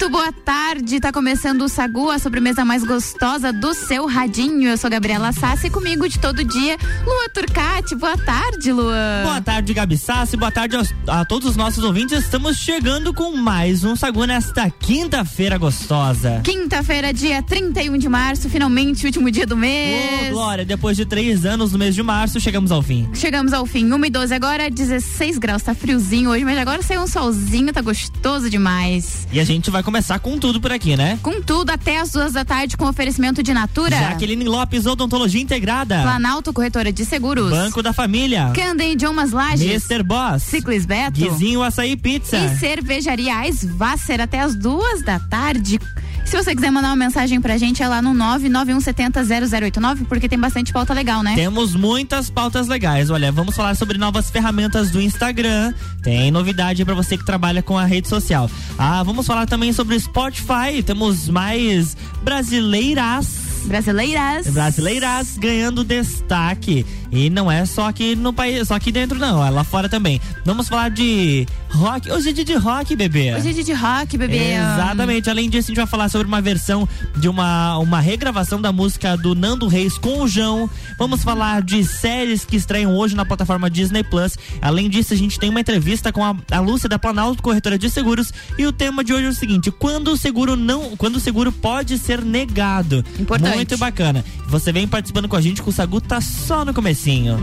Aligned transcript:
Muito 0.00 0.12
boa 0.12 0.32
tarde, 0.32 1.00
tá 1.00 1.10
começando 1.10 1.62
o 1.62 1.68
Sagu, 1.68 2.08
a 2.08 2.20
sobremesa 2.20 2.64
mais 2.64 2.84
gostosa 2.84 3.52
do 3.52 3.74
seu 3.74 4.06
radinho. 4.06 4.68
Eu 4.68 4.78
sou 4.78 4.88
Gabriela 4.88 5.32
Sassi, 5.32 5.68
comigo 5.68 6.08
de 6.08 6.20
todo 6.20 6.44
dia, 6.44 6.76
Lua 7.04 7.28
Turcati. 7.34 7.96
Boa 7.96 8.16
tarde, 8.16 8.70
Lua. 8.70 8.94
Boa 9.24 9.40
tarde, 9.40 9.74
Gabi 9.74 9.98
Sassi. 9.98 10.36
Boa 10.36 10.52
tarde 10.52 10.76
aos, 10.76 10.94
a 11.04 11.24
todos 11.24 11.48
os 11.48 11.56
nossos 11.56 11.82
ouvintes. 11.82 12.16
Estamos 12.16 12.58
chegando 12.58 13.12
com 13.12 13.36
mais 13.36 13.82
um 13.82 13.96
Sagu 13.96 14.24
nesta 14.24 14.70
quinta-feira 14.70 15.58
gostosa. 15.58 16.42
Quinta-feira, 16.44 17.12
dia 17.12 17.42
31 17.42 17.98
de 17.98 18.08
março, 18.08 18.48
finalmente 18.48 19.04
último 19.04 19.32
dia 19.32 19.46
do 19.46 19.56
mês. 19.56 20.28
Ô, 20.28 20.34
Glória, 20.34 20.64
depois 20.64 20.96
de 20.96 21.06
três 21.06 21.44
anos 21.44 21.72
no 21.72 21.78
mês 21.78 21.96
de 21.96 22.04
março, 22.04 22.38
chegamos 22.38 22.70
ao 22.70 22.82
fim. 22.82 23.10
Chegamos 23.14 23.52
ao 23.52 23.66
fim, 23.66 23.92
1 23.92 24.04
e 24.04 24.10
12 24.10 24.32
agora, 24.32 24.70
16 24.70 25.38
graus, 25.38 25.64
tá 25.64 25.74
friozinho 25.74 26.30
hoje, 26.30 26.44
mas 26.44 26.56
agora 26.56 26.82
saiu 26.82 27.00
um 27.00 27.08
solzinho, 27.08 27.72
tá 27.72 27.80
gostoso 27.80 28.48
demais. 28.48 29.26
E 29.32 29.40
a 29.40 29.44
gente 29.44 29.72
vai 29.72 29.82
começar 29.88 30.18
com 30.18 30.38
tudo 30.38 30.60
por 30.60 30.70
aqui, 30.70 30.98
né? 30.98 31.18
Com 31.22 31.40
tudo, 31.40 31.70
até 31.70 31.98
as 31.98 32.10
duas 32.10 32.34
da 32.34 32.44
tarde, 32.44 32.76
com 32.76 32.86
oferecimento 32.86 33.42
de 33.42 33.54
Natura. 33.54 33.96
Jaqueline 33.96 34.44
Lopes, 34.44 34.84
Odontologia 34.84 35.40
Integrada. 35.40 36.02
Planalto 36.02 36.52
Corretora 36.52 36.92
de 36.92 37.06
Seguros. 37.06 37.48
Banco 37.48 37.82
da 37.82 37.94
Família. 37.94 38.52
Candem 38.54 38.92
Idiomas 38.92 39.30
Lages. 39.30 39.88
Mr. 39.90 40.02
Boss. 40.02 40.42
Ciclis 40.42 40.84
Beto. 40.84 41.18
Guizinho 41.18 41.62
Açaí 41.62 41.96
Pizza. 41.96 42.36
E 42.36 42.58
Cervejaria 42.58 43.34
Ais 43.34 43.64
Vasser 43.64 44.20
até 44.20 44.40
as 44.40 44.54
duas 44.54 45.00
da 45.00 45.18
tarde. 45.18 45.80
Se 46.28 46.36
você 46.36 46.54
quiser 46.54 46.70
mandar 46.70 46.88
uma 46.88 46.96
mensagem 46.96 47.40
pra 47.40 47.56
gente, 47.56 47.82
é 47.82 47.88
lá 47.88 48.02
no 48.02 48.12
991700089, 48.12 50.06
porque 50.06 50.28
tem 50.28 50.38
bastante 50.38 50.74
pauta 50.74 50.92
legal, 50.92 51.22
né? 51.22 51.34
Temos 51.34 51.74
muitas 51.74 52.28
pautas 52.28 52.68
legais. 52.68 53.08
Olha, 53.08 53.32
vamos 53.32 53.56
falar 53.56 53.74
sobre 53.74 53.96
novas 53.96 54.30
ferramentas 54.30 54.90
do 54.90 55.00
Instagram. 55.00 55.72
Tem 56.02 56.30
novidade 56.30 56.84
para 56.84 56.94
você 56.94 57.16
que 57.16 57.24
trabalha 57.24 57.62
com 57.62 57.78
a 57.78 57.86
rede 57.86 58.08
social. 58.08 58.50
Ah, 58.78 59.02
vamos 59.02 59.26
falar 59.26 59.46
também 59.46 59.72
sobre 59.72 59.98
Spotify. 59.98 60.82
Temos 60.84 61.30
mais 61.30 61.96
brasileiras 62.22 63.47
Brasileiras. 63.64 64.46
Brasileiras 64.46 65.36
ganhando 65.38 65.84
destaque. 65.84 66.84
E 67.10 67.30
não 67.30 67.50
é 67.50 67.64
só 67.64 67.88
aqui 67.88 68.14
no 68.14 68.32
país, 68.32 68.68
só 68.68 68.74
aqui 68.74 68.92
dentro 68.92 69.18
não, 69.18 69.44
é 69.44 69.48
lá 69.48 69.64
fora 69.64 69.88
também. 69.88 70.20
Vamos 70.44 70.68
falar 70.68 70.90
de 70.90 71.46
rock. 71.70 72.10
Hoje 72.10 72.30
é 72.30 72.32
dia 72.32 72.44
de 72.44 72.54
rock, 72.54 72.94
bebê. 72.94 73.34
Hoje 73.34 73.48
é 73.48 73.52
dia 73.52 73.64
de 73.64 73.72
rock, 73.72 74.18
bebê. 74.18 74.54
Exatamente. 74.54 75.30
Além 75.30 75.48
disso, 75.48 75.66
a 75.66 75.70
gente 75.70 75.76
vai 75.76 75.86
falar 75.86 76.08
sobre 76.10 76.26
uma 76.26 76.40
versão 76.40 76.86
de 77.16 77.28
uma, 77.28 77.78
uma 77.78 78.00
regravação 78.00 78.60
da 78.60 78.72
música 78.72 79.16
do 79.16 79.34
Nando 79.34 79.68
Reis 79.68 79.96
com 79.96 80.20
o 80.20 80.28
João. 80.28 80.68
Vamos 80.98 81.22
falar 81.22 81.62
de 81.62 81.82
séries 81.82 82.44
que 82.44 82.56
estreiam 82.56 82.94
hoje 82.94 83.16
na 83.16 83.24
plataforma 83.24 83.70
Disney 83.70 84.04
Plus. 84.04 84.36
Além 84.60 84.90
disso, 84.90 85.14
a 85.14 85.16
gente 85.16 85.38
tem 85.38 85.48
uma 85.48 85.60
entrevista 85.60 86.12
com 86.12 86.22
a, 86.22 86.36
a 86.50 86.60
Lúcia 86.60 86.88
da 86.90 86.98
Planalto, 86.98 87.42
corretora 87.42 87.78
de 87.78 87.88
seguros. 87.88 88.32
E 88.58 88.66
o 88.66 88.72
tema 88.72 89.02
de 89.02 89.14
hoje 89.14 89.26
é 89.26 89.30
o 89.30 89.34
seguinte: 89.34 89.70
quando 89.70 90.08
o 90.08 90.16
seguro 90.16 90.56
não. 90.56 90.96
Quando 90.96 91.16
o 91.16 91.20
seguro 91.20 91.50
pode 91.50 91.96
ser 91.98 92.22
negado. 92.22 93.04
Importante. 93.18 93.47
Muito 93.54 93.78
bacana. 93.78 94.24
Você 94.46 94.72
vem 94.72 94.86
participando 94.86 95.28
com 95.28 95.36
a 95.36 95.40
gente, 95.40 95.62
que 95.62 95.68
o 95.68 95.72
Sagu 95.72 96.00
tá 96.00 96.20
só 96.20 96.64
no 96.64 96.72
comecinho. 96.74 97.38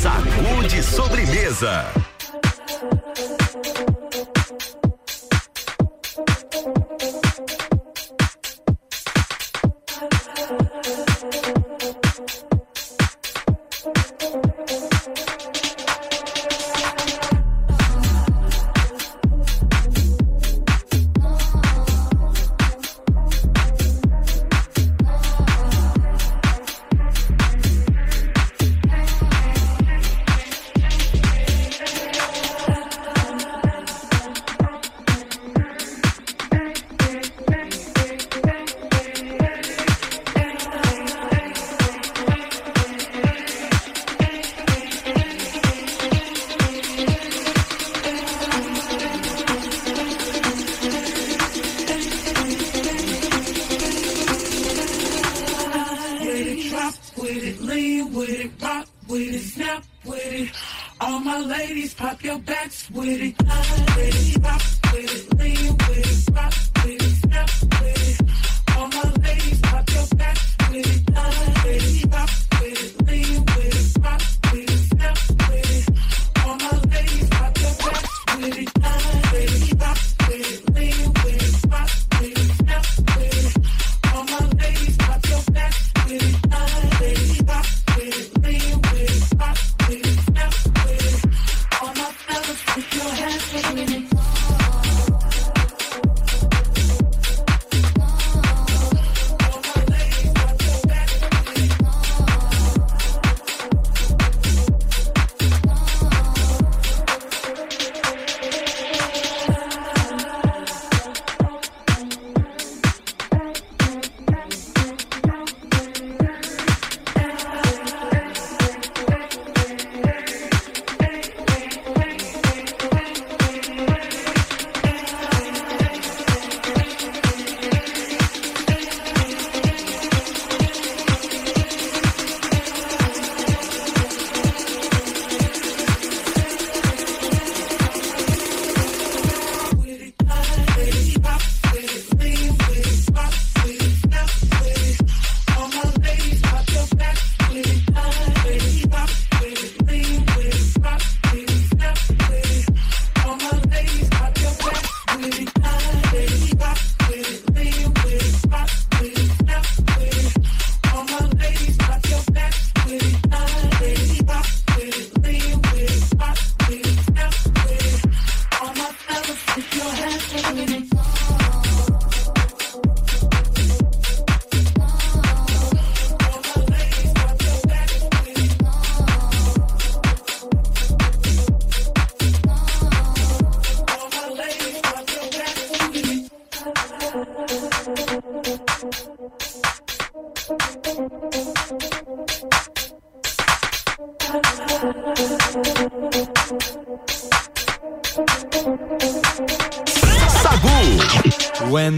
Sagu 0.00 0.68
de 0.68 0.82
sobremesa. 0.82 1.86
with 11.26 11.65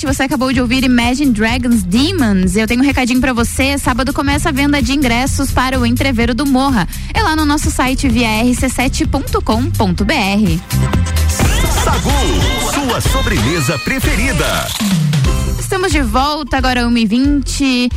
RC7, 0.00 0.06
você 0.06 0.22
acabou 0.22 0.52
de 0.52 0.60
ouvir 0.60 0.84
Imagine 0.84 1.32
Dragons 1.32 1.82
Demons. 1.82 2.56
Eu 2.56 2.66
tenho 2.66 2.80
um 2.80 2.84
recadinho 2.84 3.20
pra 3.20 3.32
você. 3.32 3.78
Sábado 3.78 4.12
começa 4.12 4.48
a 4.48 4.52
venda 4.52 4.82
de 4.82 4.92
ingressos 4.92 5.50
para 5.50 5.78
o 5.78 5.86
Entreveiro 5.86 6.34
do 6.34 6.46
Morra. 6.46 6.88
É 7.12 7.22
lá 7.22 7.36
no 7.36 7.44
nosso 7.44 7.70
site 7.70 8.08
via 8.08 8.28
rc7.com.br. 8.44 9.30
Sagu, 11.84 12.10
sua 12.72 13.00
sobremesa 13.00 13.78
preferida. 13.80 14.68
Estamos 15.58 15.92
de 15.92 16.02
volta 16.02 16.56
agora 16.56 16.82
1h20. 16.82 17.90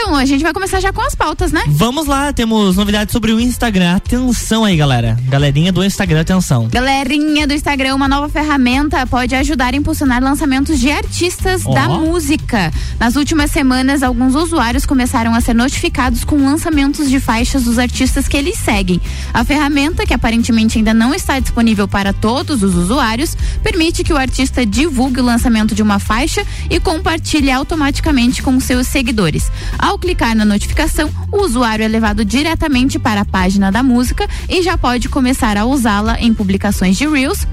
Então, 0.00 0.14
a 0.14 0.24
gente 0.24 0.44
vai 0.44 0.52
começar 0.52 0.78
já 0.78 0.92
com 0.92 1.00
as 1.00 1.16
pautas, 1.16 1.50
né? 1.50 1.60
Vamos 1.66 2.06
lá, 2.06 2.32
temos 2.32 2.76
novidades 2.76 3.10
sobre 3.10 3.32
o 3.32 3.40
Instagram. 3.40 3.96
Atenção 3.96 4.64
aí, 4.64 4.76
galera. 4.76 5.18
Galerinha 5.24 5.72
do 5.72 5.84
Instagram, 5.84 6.20
atenção. 6.20 6.68
Galerinha 6.68 7.48
do 7.48 7.52
Instagram, 7.52 7.96
uma 7.96 8.06
nova 8.06 8.28
ferramenta 8.28 9.04
pode 9.08 9.34
ajudar 9.34 9.74
a 9.74 9.76
impulsionar 9.76 10.22
lançamentos 10.22 10.78
de 10.78 10.88
artistas 10.88 11.62
Ó. 11.66 11.74
da 11.74 11.88
música. 11.88 12.72
Nas 13.00 13.16
últimas 13.16 13.50
semanas, 13.50 14.04
alguns 14.04 14.36
usuários 14.36 14.86
começaram 14.86 15.34
a 15.34 15.40
ser 15.40 15.52
notificados 15.52 16.22
com 16.22 16.36
lançamentos 16.36 17.10
de 17.10 17.18
faixas 17.18 17.64
dos 17.64 17.76
artistas 17.76 18.28
que 18.28 18.36
eles 18.36 18.56
seguem. 18.56 19.00
A 19.34 19.42
ferramenta, 19.42 20.06
que 20.06 20.14
aparentemente 20.14 20.78
ainda 20.78 20.94
não 20.94 21.12
está 21.12 21.40
disponível 21.40 21.88
para 21.88 22.12
todos 22.12 22.62
os 22.62 22.76
usuários, 22.76 23.36
permite 23.64 24.04
que 24.04 24.12
o 24.12 24.16
artista 24.16 24.64
divulgue 24.64 25.20
o 25.20 25.24
lançamento 25.24 25.74
de 25.74 25.82
uma 25.82 25.98
faixa 25.98 26.46
e 26.70 26.78
compartilhe 26.78 27.50
automaticamente 27.50 28.44
com 28.44 28.60
seus 28.60 28.86
seguidores. 28.86 29.50
Ao 29.88 29.98
clicar 29.98 30.36
na 30.36 30.44
notificação, 30.44 31.10
o 31.32 31.38
usuário 31.38 31.82
é 31.82 31.88
levado 31.88 32.22
diretamente 32.22 32.98
para 32.98 33.22
a 33.22 33.24
página 33.24 33.72
da 33.72 33.82
música 33.82 34.28
e 34.46 34.62
já 34.62 34.76
pode 34.76 35.08
começar 35.08 35.56
a 35.56 35.64
usá-la 35.64 36.20
em 36.20 36.34
publicações 36.34 36.98
de 36.98 37.08
Reels, 37.08 37.46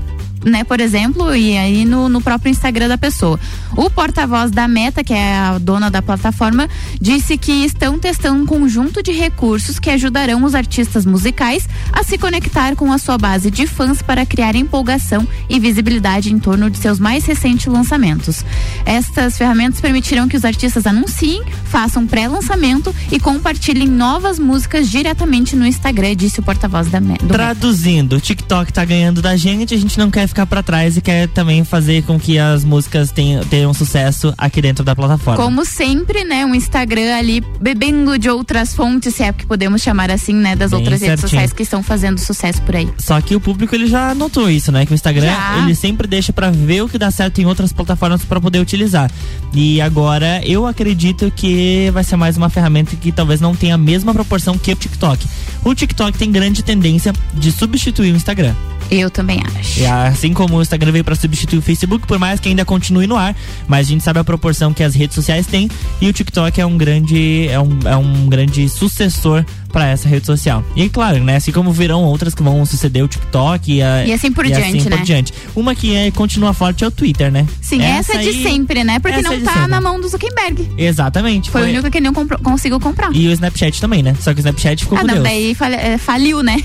né, 0.45 0.63
por 0.63 0.79
exemplo, 0.79 1.35
e 1.35 1.57
aí 1.57 1.85
no, 1.85 2.07
no 2.07 2.21
próprio 2.21 2.51
Instagram 2.51 2.87
da 2.87 2.97
pessoa. 2.97 3.39
O 3.75 3.89
porta-voz 3.89 4.51
da 4.51 4.67
Meta, 4.67 5.03
que 5.03 5.13
é 5.13 5.35
a 5.35 5.57
dona 5.57 5.89
da 5.89 6.01
plataforma, 6.01 6.69
disse 7.01 7.37
que 7.37 7.51
estão 7.65 7.97
testando 7.97 8.43
um 8.43 8.45
conjunto 8.45 9.01
de 9.01 9.11
recursos 9.11 9.79
que 9.79 9.89
ajudarão 9.89 10.43
os 10.43 10.53
artistas 10.53 11.05
musicais 11.05 11.67
a 11.91 12.03
se 12.03 12.17
conectar 12.17 12.75
com 12.75 12.91
a 12.91 12.97
sua 12.97 13.17
base 13.17 13.49
de 13.49 13.65
fãs 13.65 14.01
para 14.01 14.25
criar 14.25 14.55
empolgação 14.55 15.27
e 15.49 15.59
visibilidade 15.59 16.31
em 16.31 16.37
torno 16.37 16.69
de 16.69 16.77
seus 16.77 16.99
mais 16.99 17.25
recentes 17.25 17.65
lançamentos. 17.65 18.45
Estas 18.85 19.37
ferramentas 19.37 19.81
permitirão 19.81 20.27
que 20.27 20.37
os 20.37 20.45
artistas 20.45 20.85
anunciem, 20.85 21.41
façam 21.65 22.05
pré-lançamento 22.05 22.93
e 23.11 23.19
compartilhem 23.19 23.87
novas 23.87 24.37
músicas 24.37 24.89
diretamente 24.89 25.55
no 25.55 25.65
Instagram, 25.65 26.15
disse 26.15 26.39
o 26.39 26.43
porta-voz 26.43 26.87
da 26.87 27.01
Meta. 27.01 27.25
Traduzindo, 27.25 28.17
o 28.17 28.21
TikTok 28.21 28.71
tá 28.71 28.85
ganhando 28.85 29.21
da 29.21 29.35
gente, 29.35 29.73
a 29.73 29.77
gente 29.77 29.97
não 29.97 30.11
quer 30.11 30.27
ficar 30.27 30.34
pra 30.43 30.63
trás 30.63 30.97
e 30.97 31.01
quer 31.01 31.27
também 31.27 31.63
fazer 31.63 32.01
com 32.03 32.19
que 32.19 32.39
as 32.39 32.63
músicas 32.63 33.11
tenham, 33.11 33.43
tenham 33.43 33.71
sucesso 33.75 34.33
aqui 34.35 34.59
dentro 34.59 34.83
da 34.83 34.95
plataforma. 34.95 35.43
Como 35.43 35.63
sempre, 35.63 36.23
né? 36.23 36.43
Um 36.43 36.55
Instagram 36.55 37.15
ali 37.15 37.43
bebendo 37.61 38.17
de 38.17 38.27
outras 38.27 38.73
fontes, 38.73 39.13
se 39.13 39.21
é 39.21 39.31
que 39.31 39.45
podemos 39.45 39.83
chamar 39.83 40.09
assim, 40.09 40.33
né? 40.33 40.55
Das 40.55 40.71
Bem 40.71 40.79
outras 40.79 40.99
redes 40.99 41.19
certinho. 41.19 41.29
sociais 41.29 41.53
que 41.53 41.61
estão 41.61 41.83
fazendo 41.83 42.17
sucesso 42.17 42.59
por 42.63 42.75
aí. 42.75 42.89
Só 42.97 43.21
que 43.21 43.35
o 43.35 43.39
público 43.39 43.75
ele 43.75 43.85
já 43.85 44.15
notou 44.15 44.49
isso, 44.49 44.71
né? 44.71 44.83
Que 44.83 44.93
o 44.93 44.95
Instagram 44.95 45.27
Já. 45.27 45.59
ele 45.59 45.75
sempre 45.75 46.07
deixa 46.07 46.33
pra 46.33 46.49
ver 46.49 46.81
o 46.81 46.89
que 46.89 46.97
dá 46.97 47.11
certo 47.11 47.39
em 47.39 47.45
outras 47.45 47.71
plataformas 47.71 48.23
pra 48.25 48.41
poder 48.41 48.59
utilizar. 48.59 49.11
E 49.53 49.79
agora 49.79 50.41
eu 50.43 50.65
acredito 50.65 51.31
que 51.35 51.91
vai 51.93 52.03
ser 52.03 52.15
mais 52.15 52.37
uma 52.37 52.49
ferramenta 52.49 52.95
que 52.95 53.11
talvez 53.11 53.39
não 53.39 53.53
tenha 53.53 53.75
a 53.75 53.77
mesma 53.77 54.13
proporção 54.13 54.57
que 54.57 54.71
o 54.71 54.75
TikTok. 54.75 55.27
O 55.63 55.75
TikTok 55.75 56.17
tem 56.17 56.31
grande 56.31 56.63
tendência 56.63 57.13
de 57.33 57.51
substituir 57.51 58.11
o 58.11 58.15
Instagram. 58.15 58.55
Eu 58.91 59.09
também 59.09 59.41
acho. 59.57 59.79
E 59.79 59.85
assim 59.85 60.33
como 60.33 60.57
o 60.57 60.61
Instagram 60.61 60.91
veio 60.91 61.03
para 61.03 61.15
substituir 61.15 61.59
o 61.59 61.61
Facebook, 61.61 62.05
por 62.07 62.19
mais 62.19 62.39
que 62.39 62.49
ainda 62.49 62.63
continue 62.63 63.07
no 63.07 63.15
ar, 63.15 63.35
mas 63.67 63.87
a 63.87 63.89
gente 63.89 64.03
sabe 64.03 64.19
a 64.19 64.23
proporção 64.23 64.73
que 64.73 64.83
as 64.83 64.93
redes 64.93 65.15
sociais 65.15 65.47
têm 65.47 65.69
e 65.99 66.07
o 66.07 66.13
TikTok 66.13 66.59
é 66.59 66.65
um 66.65 66.77
grande 66.77 67.47
é 67.47 67.59
um, 67.59 67.79
é 67.85 67.95
um 67.95 68.27
grande 68.27 68.69
sucessor 68.69 69.43
para 69.75 69.87
essa 69.89 70.07
rede 70.07 70.25
social. 70.25 70.63
E 70.73 70.87
claro, 70.87 71.21
né, 71.21 71.35
assim 71.35 71.51
como 71.51 71.69
virão 71.73 72.01
outras 72.05 72.33
que 72.33 72.41
vão 72.41 72.65
suceder 72.65 73.03
o 73.03 73.09
TikTok 73.09 73.73
e, 73.73 73.81
a, 73.81 74.05
e 74.07 74.13
assim 74.13 74.31
por 74.31 74.45
e 74.45 74.47
diante, 74.47 74.77
assim 74.77 74.89
né? 74.89 74.95
por 74.95 75.05
diante. 75.05 75.33
Uma 75.53 75.75
que 75.75 75.93
é, 75.93 76.09
continua 76.11 76.53
forte 76.53 76.85
é 76.85 76.87
o 76.87 76.91
Twitter, 76.91 77.29
né? 77.29 77.45
Sim, 77.59 77.81
essa, 77.81 78.13
é 78.13 78.19
de 78.19 78.29
aí- 78.29 78.41
sempre, 78.41 78.85
né? 78.85 78.99
Porque 78.99 79.19
essa 79.19 79.27
é 79.27 79.31
não 79.31 79.37
de 79.37 79.43
tá 79.43 79.51
sempre. 79.51 79.67
na 79.71 79.81
mão 79.81 79.99
do 79.99 80.07
Zuckerberg. 80.07 80.71
Exatamente. 80.77 81.51
Foi, 81.51 81.63
o 81.63 81.65
único 81.65 81.91
que 81.91 81.99
não 81.99 82.13
comprou- 82.13 82.39
conseguiu 82.39 82.79
comprar. 82.79 83.13
E 83.13 83.27
o 83.27 83.31
Snapchat 83.33 83.81
também, 83.81 84.01
né? 84.01 84.15
Só 84.21 84.33
que 84.33 84.39
o 84.39 84.41
Snapchat 84.41 84.81
ficou 84.85 84.97
ah, 84.97 85.01
com 85.01 85.07
não, 85.07 85.13
Deus. 85.15 85.25
daí 85.25 85.53
fali- 85.53 85.75
é, 85.75 85.97
faliu, 85.97 86.41
né? 86.41 86.55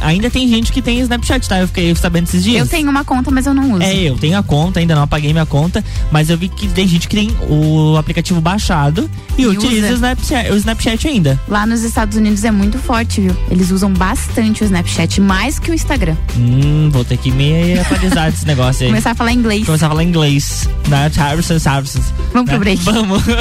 Ainda 0.00 0.30
tem 0.30 0.48
gente 0.48 0.72
que 0.72 0.80
tem 0.80 0.98
Snapchat, 1.00 1.46
tá? 1.46 1.58
Eu 1.58 1.66
fiquei 1.66 1.94
sabendo 1.94 2.24
esses 2.24 2.42
dias. 2.42 2.60
Eu 2.62 2.66
tenho 2.66 2.88
uma 2.88 3.04
conta, 3.04 3.30
mas 3.30 3.44
eu 3.44 3.52
não 3.52 3.72
uso. 3.72 3.82
É, 3.82 3.94
eu 3.94 4.16
tenho 4.16 4.38
a 4.38 4.42
conta, 4.42 4.80
ainda 4.80 4.94
não 4.94 5.02
apaguei 5.02 5.30
minha 5.30 5.44
conta, 5.44 5.84
mas 6.10 6.30
eu 6.30 6.38
vi 6.38 6.48
que 6.48 6.66
tem 6.68 6.88
gente 6.88 7.06
que 7.06 7.16
tem 7.16 7.36
o 7.50 7.96
aplicativo 7.98 8.40
baixado 8.40 9.10
e, 9.36 9.42
E 9.42 9.46
utiliza 9.46 9.90
o 9.90 9.94
Snapchat, 9.94 10.50
o 10.52 10.56
Snapchat 10.56 11.06
ainda. 11.06 11.38
Lá 11.46 11.66
nos 11.66 11.82
Estados 11.82 12.16
Unidos 12.16 12.45
é 12.46 12.50
muito 12.50 12.78
forte, 12.78 13.20
viu? 13.20 13.36
Eles 13.50 13.70
usam 13.70 13.92
bastante 13.92 14.62
o 14.62 14.64
Snapchat, 14.64 15.20
mais 15.20 15.58
que 15.58 15.70
o 15.70 15.74
Instagram. 15.74 16.16
Hum, 16.36 16.88
vou 16.92 17.04
ter 17.04 17.16
que 17.16 17.30
me 17.30 17.78
atualizar 17.78 18.30
desse 18.30 18.46
negócio 18.46 18.82
aí. 18.84 18.88
Começar 18.88 19.10
a 19.10 19.14
falar 19.14 19.32
inglês. 19.32 19.66
Começar 19.66 19.86
a 19.86 19.90
falar 19.90 20.02
inglês. 20.02 20.68
Né? 20.88 21.10
Harrison, 21.16 21.58
Harrison. 21.64 22.00
Vamos 22.32 22.50
pro 22.50 22.58
Né? 22.58 22.64
break. 22.64 22.82
Vamos. 22.84 23.22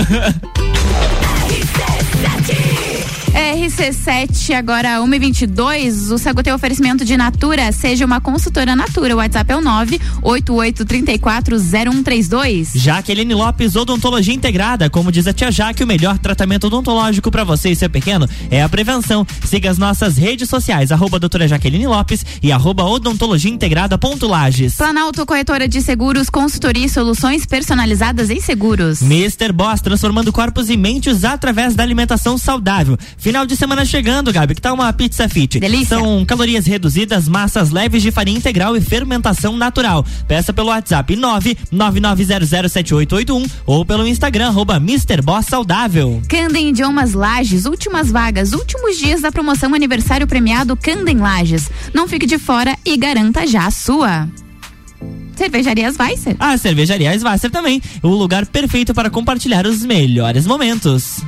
RC7, 3.65 4.53
agora 4.53 4.99
1h22. 4.99 6.11
O 6.11 6.19
Sagu 6.19 6.43
tem 6.43 6.53
oferecimento 6.53 7.03
de 7.03 7.17
Natura. 7.17 7.71
Seja 7.71 8.05
uma 8.05 8.21
consultora 8.21 8.75
Natura. 8.75 9.15
O 9.15 9.17
WhatsApp 9.17 9.53
é 9.53 9.55
o 9.55 9.61
988340132. 10.21 12.73
Jaqueline 12.75 13.33
Lopes, 13.33 13.75
Odontologia 13.75 14.35
Integrada. 14.35 14.87
Como 14.87 15.11
diz 15.11 15.25
a 15.25 15.33
tia 15.33 15.51
Jaque, 15.51 15.83
o 15.83 15.87
melhor 15.87 16.19
tratamento 16.19 16.67
odontológico 16.67 17.31
para 17.31 17.43
você 17.43 17.71
e 17.71 17.75
seu 17.75 17.89
pequeno 17.89 18.29
é 18.51 18.61
a 18.61 18.69
prevenção. 18.69 19.25
Siga 19.43 19.71
as 19.71 19.79
nossas 19.79 20.15
redes 20.15 20.47
sociais, 20.47 20.91
arroba 20.91 21.17
doutora 21.17 21.47
Jaqueline 21.47 21.87
Lopes 21.87 22.23
e 22.43 22.51
arroba 22.51 22.83
odontologia 22.83 23.49
integrada 23.49 23.97
ponto 23.97 24.27
Lages. 24.27 24.75
Planalto 24.75 25.25
Corretora 25.25 25.67
de 25.67 25.81
Seguros, 25.81 26.29
consultoria 26.29 26.85
e 26.85 26.89
soluções 26.89 27.47
personalizadas 27.47 28.29
em 28.29 28.39
seguros. 28.39 29.01
Mr. 29.01 29.51
Boss, 29.51 29.81
transformando 29.81 30.31
corpos 30.31 30.69
e 30.69 30.77
mentes 30.77 31.23
através 31.23 31.73
da 31.73 31.81
alimentação 31.81 32.37
saudável. 32.37 32.95
Final 33.17 33.47
de 33.47 33.54
semana 33.55 33.85
chegando, 33.85 34.33
Gabi, 34.33 34.55
que 34.55 34.61
tá 34.61 34.73
uma 34.73 34.91
pizza 34.93 35.29
fit. 35.29 35.59
Delícia. 35.59 35.97
São 35.97 36.25
calorias 36.25 36.65
reduzidas, 36.65 37.27
massas 37.27 37.69
leves 37.71 38.01
de 38.01 38.11
farinha 38.11 38.37
integral 38.37 38.75
e 38.75 38.81
fermentação 38.81 39.55
natural. 39.57 40.03
Peça 40.27 40.51
pelo 40.53 40.69
WhatsApp 40.69 41.15
999007881 41.15 43.49
ou 43.65 43.85
pelo 43.85 44.07
Instagram, 44.07 44.47
arroba 44.47 44.77
Mr. 44.77 45.21
Boss 45.23 45.45
Saudável. 45.47 46.21
Candem 46.27 46.69
Idiomas 46.69 47.13
Lages, 47.13 47.65
últimas 47.65 48.11
vagas, 48.11 48.53
últimos 48.53 48.97
dias 48.97 49.21
da 49.21 49.31
promoção 49.31 49.73
aniversário 49.73 50.27
premiado 50.27 50.75
Candem 50.75 51.17
Lages. 51.17 51.71
Não 51.93 52.07
fique 52.07 52.25
de 52.25 52.37
fora 52.37 52.77
e 52.85 52.97
garanta 52.97 53.47
já 53.47 53.67
a 53.67 53.71
sua. 53.71 54.27
Cervejarias 55.35 55.97
Weisser. 55.99 56.35
A 56.39 56.57
cervejaria 56.57 57.15
Svasser 57.17 57.51
também, 57.51 57.81
o 58.01 58.09
lugar 58.09 58.45
perfeito 58.45 58.93
para 58.93 59.09
compartilhar 59.09 59.65
os 59.65 59.83
melhores 59.83 60.47
momentos. 60.47 61.21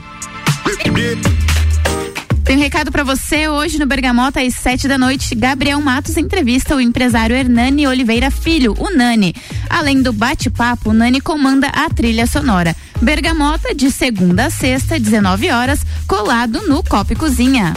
Tem 2.48 2.56
um 2.56 2.62
recado 2.62 2.94
pra 2.94 3.04
você 3.04 3.50
hoje 3.50 3.78
no 3.78 3.86
Bergamota 3.86 4.40
às 4.40 4.56
sete 4.56 4.88
da 4.88 4.98
noite. 4.98 5.36
Gabriel 5.36 5.82
Matos 5.82 6.16
entrevista 6.16 6.78
o 6.78 6.80
empresário 6.80 7.36
Hernani 7.36 7.86
Oliveira 7.86 8.32
Filho, 8.32 8.74
o 8.80 8.90
Nani. 8.90 9.36
Além 9.70 10.02
do 10.02 10.14
bate-papo, 10.14 10.92
o 10.92 10.94
Nani 10.94 11.20
comanda 11.20 11.68
a 11.68 11.90
trilha 11.90 12.26
sonora. 12.26 12.74
Bergamota 13.02 13.76
de 13.76 13.92
segunda 13.92 14.46
a 14.46 14.50
sexta, 14.50 14.98
19 14.98 15.52
horas, 15.52 15.82
colado 16.08 16.66
no 16.70 16.82
Copa 16.82 17.12
e 17.12 17.16
Cozinha. 17.18 17.74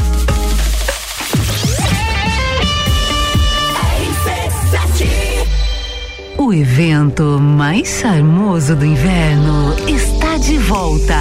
O 6.39 6.55
evento 6.55 7.41
mais 7.41 7.89
charmoso 8.01 8.77
do 8.77 8.87
inverno 8.87 9.75
está 9.89 10.37
de 10.37 10.59
volta. 10.59 11.21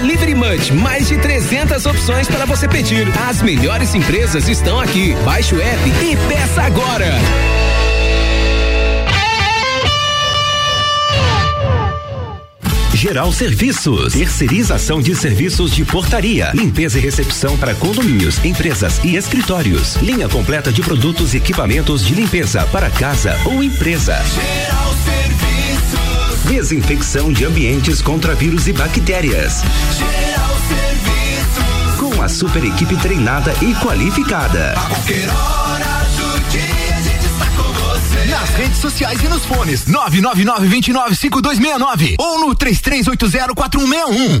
Delivery 0.00 0.34
Munch, 0.34 0.72
mais 0.72 1.08
de 1.08 1.18
300 1.18 1.84
opções 1.84 2.26
para 2.26 2.46
você 2.46 2.66
pedir. 2.66 3.06
As 3.28 3.42
melhores 3.42 3.94
empresas 3.94 4.48
estão 4.48 4.80
aqui. 4.80 5.14
Baixe 5.26 5.54
o 5.54 5.60
app 5.60 5.88
e 5.88 6.16
peça 6.26 6.62
agora. 6.62 7.06
Geral 12.94 13.30
Serviços, 13.30 14.14
terceirização 14.14 15.02
de 15.02 15.14
serviços 15.14 15.70
de 15.74 15.84
portaria, 15.84 16.50
limpeza 16.54 16.98
e 16.98 17.02
recepção 17.02 17.58
para 17.58 17.74
condomínios, 17.74 18.42
empresas 18.42 19.00
e 19.04 19.16
escritórios. 19.16 19.96
Linha 19.96 20.28
completa 20.30 20.72
de 20.72 20.82
produtos 20.82 21.34
e 21.34 21.36
equipamentos 21.36 22.04
de 22.06 22.14
limpeza 22.14 22.66
para 22.72 22.88
casa 22.90 23.38
ou 23.44 23.62
empresa. 23.62 24.16
Geral 24.34 24.34
Serviços. 24.34 24.89
Desinfecção 26.50 27.32
de 27.32 27.44
ambientes 27.44 28.02
contra 28.02 28.34
vírus 28.34 28.66
e 28.66 28.72
bactérias. 28.72 29.62
Geral 29.96 30.50
Serviços. 30.66 31.94
Com 31.96 32.20
a 32.20 32.28
super 32.28 32.64
equipe 32.64 32.96
treinada 32.96 33.54
e 33.62 33.72
qualificada. 33.76 34.72
A 34.72 34.80
qualquer 34.80 35.28
hora 35.28 36.04
do 36.16 36.40
dia 36.50 36.96
a 36.96 37.00
gente 37.02 37.24
está 37.24 37.46
com 37.56 37.72
você. 37.72 38.24
Nas 38.24 38.50
redes 38.50 38.78
sociais 38.78 39.22
e 39.22 39.28
nos 39.28 39.44
fones 39.44 39.84
999-295269 39.84 42.16
ou 42.18 42.40
no 42.40 42.52
33804161. 42.56 44.40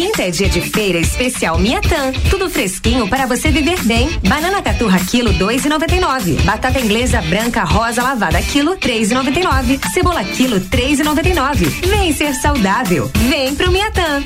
Quinta 0.00 0.22
é 0.22 0.30
dia 0.30 0.48
de 0.48 0.62
feira 0.62 0.98
especial 0.98 1.58
Miatã. 1.58 2.10
Tudo 2.30 2.48
fresquinho 2.48 3.06
para 3.06 3.26
você 3.26 3.50
viver 3.50 3.84
bem. 3.84 4.08
Banana 4.26 4.62
caturra 4.62 4.98
quilo 4.98 5.30
2,99. 5.34 6.40
Batata 6.40 6.80
inglesa 6.80 7.20
branca 7.20 7.64
rosa 7.64 8.02
lavada 8.02 8.40
quilo 8.40 8.78
3,99. 8.78 9.78
Cebola 9.92 10.24
quilo 10.24 10.58
3,99. 10.58 11.66
Vem 11.86 12.14
ser 12.14 12.32
saudável. 12.32 13.10
Vem 13.28 13.54
pro 13.54 13.70
Miatã. 13.70 14.24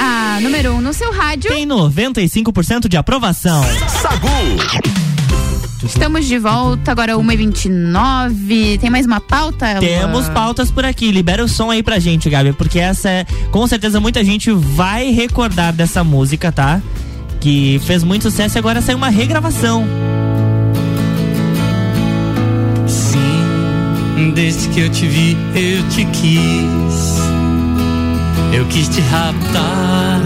A 0.01 0.41
número 0.41 0.73
1 0.73 0.77
um 0.77 0.81
no 0.81 0.93
seu 0.93 1.12
rádio. 1.12 1.51
Tem 1.51 1.67
95% 1.67 2.89
de 2.89 2.97
aprovação. 2.97 3.62
Sagu. 3.89 5.06
Estamos 5.85 6.27
de 6.27 6.39
volta, 6.39 6.91
agora 6.91 7.15
1h29. 7.15 8.81
Tem 8.81 8.89
mais 8.89 9.05
uma 9.07 9.21
pauta? 9.21 9.79
Temos 9.79 10.29
pautas 10.29 10.71
por 10.71 10.85
aqui. 10.85 11.11
Libera 11.11 11.45
o 11.45 11.49
som 11.49 11.71
aí 11.71 11.83
pra 11.83 11.99
gente, 11.99 12.31
Gabi, 12.31 12.53
porque 12.53 12.79
essa 12.79 13.09
é. 13.11 13.27
Com 13.51 13.67
certeza 13.67 14.01
muita 14.01 14.25
gente 14.25 14.51
vai 14.51 15.11
recordar 15.11 15.73
dessa 15.73 16.03
música, 16.03 16.51
tá? 16.51 16.81
Que 17.41 17.81
fez 17.85 18.03
muito 18.03 18.23
sucesso 18.23 18.57
e 18.57 18.59
agora 18.59 18.81
saiu 18.81 18.97
uma 18.97 19.11
regravação. 19.11 19.85
Sim, 22.87 24.33
desde 24.35 24.69
que 24.69 24.81
eu 24.81 24.91
te 24.91 25.07
vi, 25.07 25.37
eu 25.55 25.89
te 25.91 26.05
quis. 26.07 27.19
Eu 28.53 28.65
quis 28.67 28.89
te 28.89 29.01
raptar. 29.03 30.21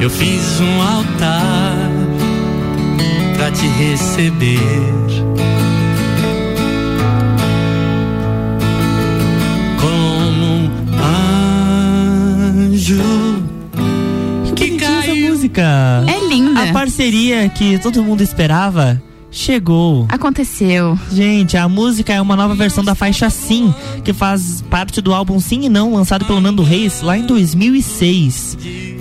Eu 0.00 0.08
fiz 0.08 0.60
um 0.60 0.80
altar 0.80 1.99
te 3.50 3.66
receber. 3.66 4.60
Como 9.80 10.44
um 10.44 10.70
anjo 12.66 13.02
que 14.54 14.76
caiu. 14.76 15.30
música. 15.30 16.04
É 16.06 16.28
linda. 16.28 16.62
A 16.62 16.72
parceria 16.72 17.48
que 17.48 17.78
todo 17.78 18.02
mundo 18.02 18.22
esperava 18.22 19.00
chegou. 19.30 20.06
Aconteceu. 20.08 20.98
Gente, 21.12 21.56
a 21.56 21.68
música 21.68 22.12
é 22.12 22.20
uma 22.20 22.36
nova 22.36 22.54
versão 22.54 22.84
da 22.84 22.94
faixa 22.94 23.30
Sim, 23.30 23.72
que 24.04 24.12
faz 24.12 24.62
parte 24.68 25.00
do 25.00 25.14
álbum 25.14 25.40
Sim 25.40 25.64
e 25.64 25.68
Não, 25.68 25.94
lançado 25.94 26.24
pelo 26.24 26.40
Nando 26.40 26.62
Reis 26.62 27.00
lá 27.00 27.16
em 27.16 27.26
2006. 27.26 28.58
Sim. 28.60 29.00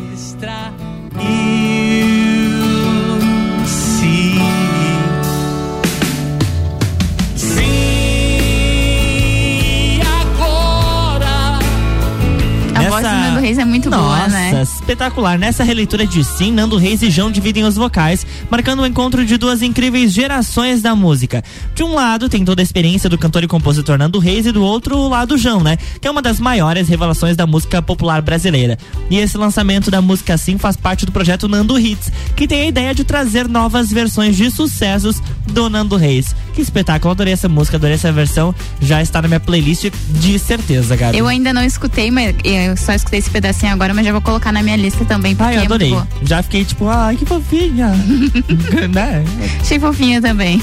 A 12.99 13.01
voz 13.01 13.21
do 13.21 13.28
Nando 13.39 13.47
Reis 13.47 13.57
é 13.57 13.65
muito 13.65 13.89
Nossa, 13.89 14.03
boa, 14.03 14.27
né? 14.27 14.61
espetacular. 14.63 15.39
Nessa 15.39 15.63
releitura 15.63 16.05
de 16.05 16.25
Sim, 16.25 16.51
Nando 16.51 16.75
Reis 16.75 17.01
e 17.01 17.09
João 17.09 17.31
dividem 17.31 17.63
os 17.63 17.75
vocais, 17.75 18.25
marcando 18.49 18.81
o 18.81 18.85
encontro 18.85 19.25
de 19.25 19.37
duas 19.37 19.61
incríveis 19.61 20.11
gerações 20.11 20.81
da 20.81 20.93
música. 20.93 21.41
De 21.73 21.81
um 21.81 21.93
lado, 21.93 22.27
tem 22.27 22.43
toda 22.43 22.61
a 22.61 22.63
experiência 22.63 23.09
do 23.09 23.17
cantor 23.17 23.43
e 23.45 23.47
compositor 23.47 23.97
Nando 23.97 24.19
Reis 24.19 24.45
e 24.45 24.51
do 24.51 24.61
outro 24.61 25.07
lado, 25.07 25.37
João, 25.37 25.63
né? 25.63 25.77
Que 26.01 26.07
é 26.07 26.11
uma 26.11 26.21
das 26.21 26.37
maiores 26.37 26.89
revelações 26.89 27.37
da 27.37 27.47
música 27.47 27.81
popular 27.81 28.21
brasileira. 28.21 28.77
E 29.09 29.17
esse 29.17 29.37
lançamento 29.37 29.89
da 29.89 30.01
música 30.01 30.37
Sim 30.37 30.57
faz 30.57 30.75
parte 30.75 31.05
do 31.05 31.11
projeto 31.13 31.47
Nando 31.47 31.79
Hits, 31.79 32.11
que 32.35 32.45
tem 32.45 32.63
a 32.63 32.67
ideia 32.67 32.93
de 32.93 33.05
trazer 33.05 33.47
novas 33.47 33.89
versões 33.89 34.35
de 34.35 34.51
sucessos 34.51 35.21
do 35.47 35.69
Nando 35.69 35.95
Reis. 35.95 36.35
Que 36.53 36.61
espetáculo, 36.61 37.11
adorei 37.11 37.31
essa 37.31 37.47
música, 37.47 37.77
adorei 37.77 37.95
essa 37.95 38.11
versão. 38.11 38.53
Já 38.81 39.01
está 39.01 39.21
na 39.21 39.29
minha 39.29 39.39
playlist 39.39 39.85
de 40.09 40.37
certeza, 40.37 40.95
Gabi. 40.97 41.17
Eu 41.17 41.25
ainda 41.25 41.53
não 41.53 41.63
escutei, 41.63 42.11
mas 42.11 42.35
eu 42.43 42.75
só 42.75 42.91
escutei 42.91 43.19
esse 43.19 43.28
pedacinho 43.29 43.71
agora, 43.73 43.93
mas 43.93 44.05
já 44.05 44.11
vou 44.11 44.21
colocar 44.21 44.51
na 44.51 44.61
minha 44.63 44.75
lista 44.75 45.05
também, 45.05 45.35
porque 45.35 45.49
Ai, 45.49 45.57
eu 45.57 45.61
é 45.61 45.65
adorei. 45.65 45.89
boa. 45.91 46.07
Já 46.23 46.41
fiquei 46.43 46.65
tipo, 46.65 46.87
ai, 46.87 47.15
que 47.15 47.25
fofinha. 47.25 47.87
né? 48.93 49.23
Achei 49.61 49.79
fofinha 49.79 50.21
também. 50.21 50.61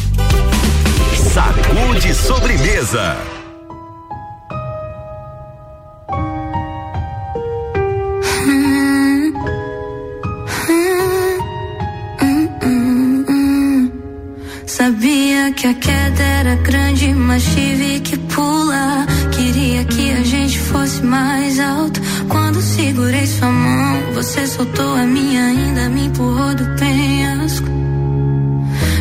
Sacude 1.32 2.14
sobremesa. 2.14 3.35
Sabia 14.86 15.50
que 15.50 15.66
a 15.66 15.74
queda 15.74 16.22
era 16.22 16.54
grande, 16.54 17.12
mas 17.12 17.42
tive 17.42 17.98
que 17.98 18.16
pular. 18.16 19.04
Queria 19.32 19.82
que 19.84 20.12
a 20.12 20.22
gente 20.22 20.60
fosse 20.60 21.02
mais 21.02 21.58
alto. 21.58 22.00
Quando 22.28 22.62
segurei 22.62 23.26
sua 23.26 23.50
mão, 23.50 24.12
você 24.14 24.46
soltou 24.46 24.94
a 24.94 25.02
minha, 25.02 25.44
ainda 25.46 25.88
me 25.88 26.06
empurrou 26.06 26.54
do 26.54 26.64
penhasco. 26.78 27.66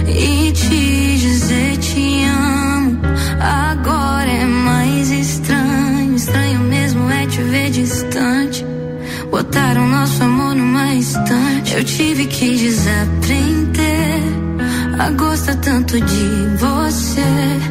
E 0.07 0.51
te 0.53 1.17
dizer 1.19 1.77
te 1.77 2.23
amo, 2.23 2.99
agora 3.39 4.31
é 4.31 4.43
mais 4.43 5.11
estranho. 5.11 6.15
Estranho 6.15 6.61
mesmo 6.61 7.11
é 7.11 7.27
te 7.27 7.43
ver 7.43 7.69
distante. 7.69 8.65
Botaram 9.29 9.87
nosso 9.87 10.23
amor 10.23 10.55
numa 10.55 10.95
estante. 10.95 11.75
Eu 11.75 11.83
tive 11.83 12.25
que 12.25 12.57
desaprender 12.57 13.44
a 15.05 15.11
gostar 15.11 15.55
tanto 15.57 16.01
de 16.01 16.57
você. 16.57 17.64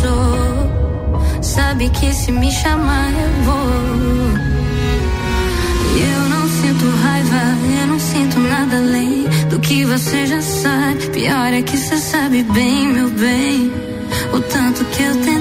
Sou. 0.00 1.42
Sabe 1.42 1.88
que 1.90 2.12
se 2.12 2.32
me 2.32 2.50
chamar 2.50 3.10
eu 3.12 3.44
vou. 3.44 4.00
Eu 6.12 6.28
não 6.28 6.48
sinto 6.48 6.84
raiva, 7.02 7.42
eu 7.80 7.86
não 7.86 7.98
sinto 7.98 8.40
nada 8.40 8.76
além 8.76 9.24
do 9.48 9.58
que 9.58 9.84
você 9.84 10.26
já 10.26 10.40
sabe. 10.40 11.06
Pior 11.12 11.52
é 11.52 11.62
que 11.62 11.76
você 11.76 11.96
sabe 11.96 12.42
bem, 12.42 12.88
meu 12.92 13.10
bem, 13.10 13.72
o 14.32 14.40
tanto 14.40 14.84
que 14.86 15.02
eu 15.02 15.14
tentei. 15.16 15.39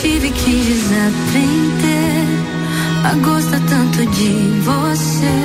Tive 0.00 0.30
que 0.30 0.50
desaprender 0.64 2.26
a 3.04 3.14
gostar 3.24 3.60
tanto 3.68 4.06
de 4.10 4.60
você. 4.60 5.36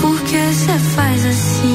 Por 0.00 0.20
que 0.22 0.38
você 0.38 0.78
faz 0.94 1.26
assim? 1.26 1.73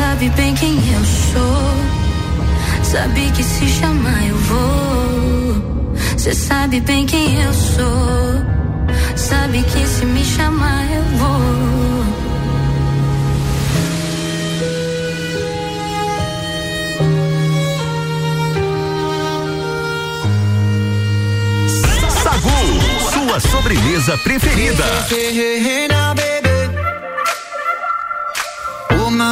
Sabe 0.00 0.30
bem 0.30 0.54
quem 0.54 0.76
eu 0.92 1.04
sou. 1.04 1.74
Sabe 2.82 3.30
que 3.32 3.42
se 3.42 3.68
chamar 3.68 4.26
eu 4.26 4.36
vou. 4.36 5.94
Cê 6.16 6.34
sabe 6.34 6.80
bem 6.80 7.04
quem 7.04 7.42
eu 7.42 7.52
sou. 7.52 8.42
Sabe 9.14 9.62
que 9.62 9.86
se 9.86 10.06
me 10.06 10.24
chamar 10.24 10.84
eu 10.90 11.04
vou. 11.18 11.40
Sagu, 22.22 22.60
sua 23.12 23.40
sobremesa 23.40 24.16
preferida. 24.18 24.84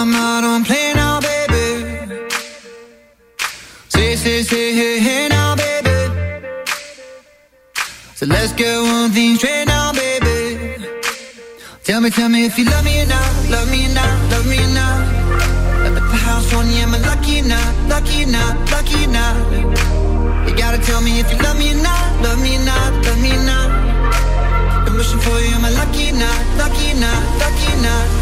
My, 0.09 0.17
my, 0.17 0.41
don't 0.41 0.65
play 0.65 0.93
now, 0.95 1.21
baby. 1.21 2.31
Say, 3.89 4.17
say, 4.17 4.43
say, 4.43 4.73
hey, 4.73 4.99
hey, 5.01 5.29
now, 5.29 5.55
baby. 5.55 5.97
So 8.15 8.25
let's 8.27 8.53
get 8.55 8.81
one 8.81 9.11
thing 9.11 9.37
straight 9.37 9.67
now, 9.67 9.93
baby. 9.93 10.83
Tell 11.85 12.01
me, 12.01 12.09
tell 12.11 12.31
me 12.31 12.47
if 12.47 12.59
you 12.59 12.65
love 12.65 12.85
me 12.85 13.03
or 13.03 13.07
not, 13.07 13.51
love 13.51 13.71
me 13.71 13.85
or 13.85 13.95
not, 13.95 14.31
love 14.33 14.47
me 14.47 14.59
or 14.59 14.73
not. 14.81 15.01
At 15.87 15.95
the 15.95 16.01
house 16.01 16.55
on 16.55 16.67
you, 16.71 16.89
am 16.89 16.93
lucky 17.09 17.41
or 17.41 17.65
lucky 17.93 18.25
or 18.25 18.51
lucky 18.73 19.05
or? 19.05 19.37
You 20.49 20.57
gotta 20.57 20.79
tell 20.89 21.03
me 21.03 21.21
if 21.21 21.31
you 21.31 21.39
love 21.39 21.59
me 21.59 21.73
or 21.73 21.83
not, 21.83 22.23
love 22.23 22.41
me 22.41 22.57
or 22.57 22.65
not, 22.65 22.93
love 23.05 23.21
me 23.21 23.33
or 23.37 23.45
not. 23.45 23.69
I'm 24.89 24.97
wishing 24.97 25.21
for 25.21 25.39
you, 25.39 25.53
am 25.53 25.69
lucky 25.81 26.13
or 26.13 26.33
lucky 26.57 26.93
or 26.97 27.13
lucky 27.41 27.73
or? 27.85 28.18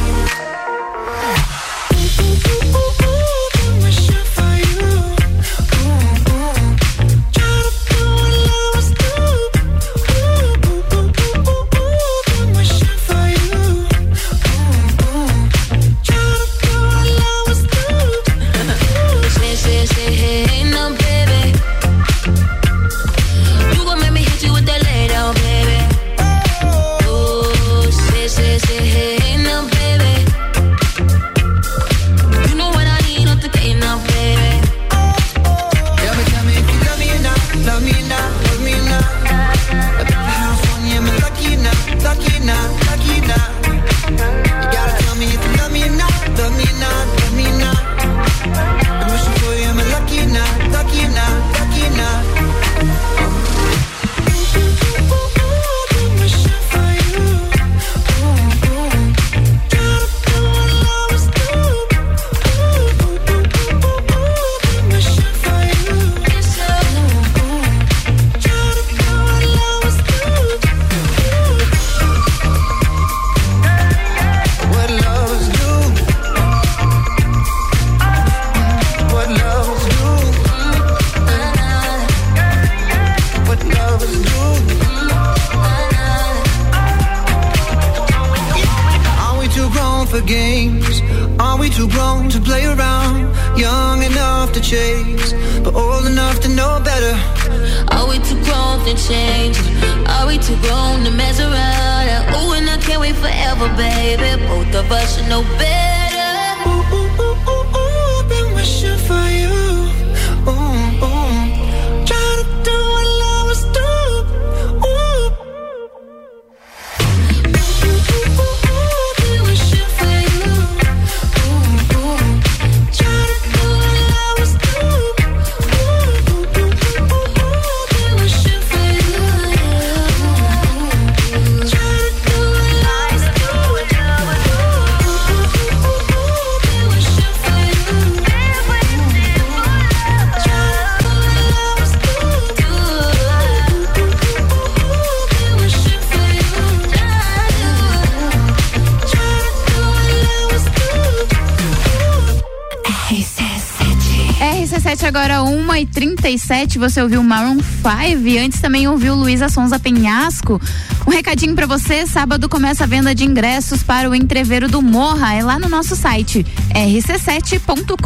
37 156.27 156.77
você 156.81 157.01
ouviu 157.01 157.23
Maroon 157.23 157.59
5 157.61 158.27
e 158.27 158.37
antes 158.37 158.61
também 158.61 158.89
ouviu 158.89 159.15
Luísa 159.15 159.49
Sonza 159.49 159.79
Penhasco. 159.79 160.61
Um 161.07 161.11
recadinho 161.13 161.55
para 161.55 161.69
você, 161.69 162.05
sábado 162.05 162.49
começa 162.49 162.83
a 162.83 162.87
venda 162.87 163.15
de 163.15 163.25
ingressos 163.25 163.85
para 163.85 164.11
o 164.11 164.15
Entreveiro 164.15 164.69
do 164.69 164.83
Morra, 164.83 165.35
é 165.35 165.45
lá 165.45 165.57
no 165.57 165.69
nosso 165.69 165.95
site 165.95 166.45
rc7.com.br. 166.75 167.97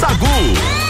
Sagu. 0.00 0.87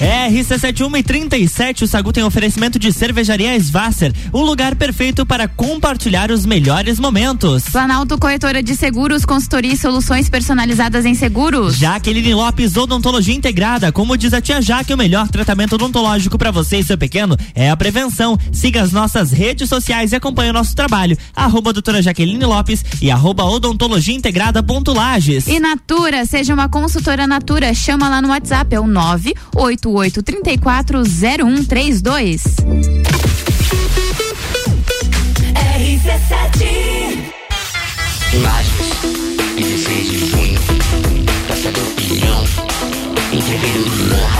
RC71 0.00 0.98
e 0.98 1.02
37, 1.02 1.84
o 1.84 1.86
Sagu 1.86 2.10
tem 2.10 2.24
oferecimento 2.24 2.78
de 2.78 2.90
cervejaria 2.90 3.54
Svasser, 3.58 4.14
o 4.32 4.40
lugar 4.40 4.74
perfeito 4.74 5.26
para 5.26 5.46
compartilhar 5.46 6.30
os 6.30 6.46
melhores 6.46 6.98
momentos. 6.98 7.64
Planalto 7.64 8.16
Corretora 8.16 8.62
de 8.62 8.74
Seguros, 8.74 9.26
consultoria 9.26 9.74
e 9.74 9.76
soluções 9.76 10.30
personalizadas 10.30 11.04
em 11.04 11.14
seguros. 11.14 11.76
Jaqueline 11.76 12.32
Lopes, 12.32 12.78
odontologia 12.78 13.34
integrada. 13.34 13.92
Como 13.92 14.16
diz 14.16 14.32
a 14.32 14.40
tia 14.40 14.62
Jaque, 14.62 14.94
o 14.94 14.96
melhor 14.96 15.28
tratamento 15.28 15.74
odontológico 15.74 16.38
para 16.38 16.50
você 16.50 16.78
e 16.78 16.82
seu 16.82 16.96
pequeno 16.96 17.36
é 17.54 17.68
a 17.68 17.76
prevenção. 17.76 18.38
Siga 18.50 18.80
as 18.80 18.92
nossas 18.92 19.32
redes 19.32 19.68
sociais 19.68 20.12
e 20.12 20.16
acompanhe 20.16 20.48
o 20.48 20.54
nosso 20.54 20.74
trabalho. 20.74 21.18
Arroba 21.36 21.74
doutora 21.74 22.00
Jaqueline 22.00 22.46
Lopes 22.46 22.82
e 23.02 23.10
arroba 23.10 23.44
odontologia 23.44 24.14
integrada 24.14 24.62
ponto 24.62 24.94
Lages. 24.94 25.46
E 25.46 25.60
Natura, 25.60 26.24
seja 26.24 26.54
uma 26.54 26.70
consultora 26.70 27.26
Natura, 27.26 27.74
chama 27.74 28.08
lá 28.08 28.22
no 28.22 28.28
WhatsApp, 28.28 28.74
é 28.74 28.80
o 28.80 28.86
988340132. 29.90 32.40
RC7 35.54 37.32
Lages, 38.42 38.90
16 39.56 40.10
de 40.10 40.18
junho, 40.18 40.60
Praça 41.46 41.70
do 41.72 41.80
Pinhão, 41.96 42.44
Entreveiro 43.32 43.84
do 43.84 43.96
Morra, 44.14 44.39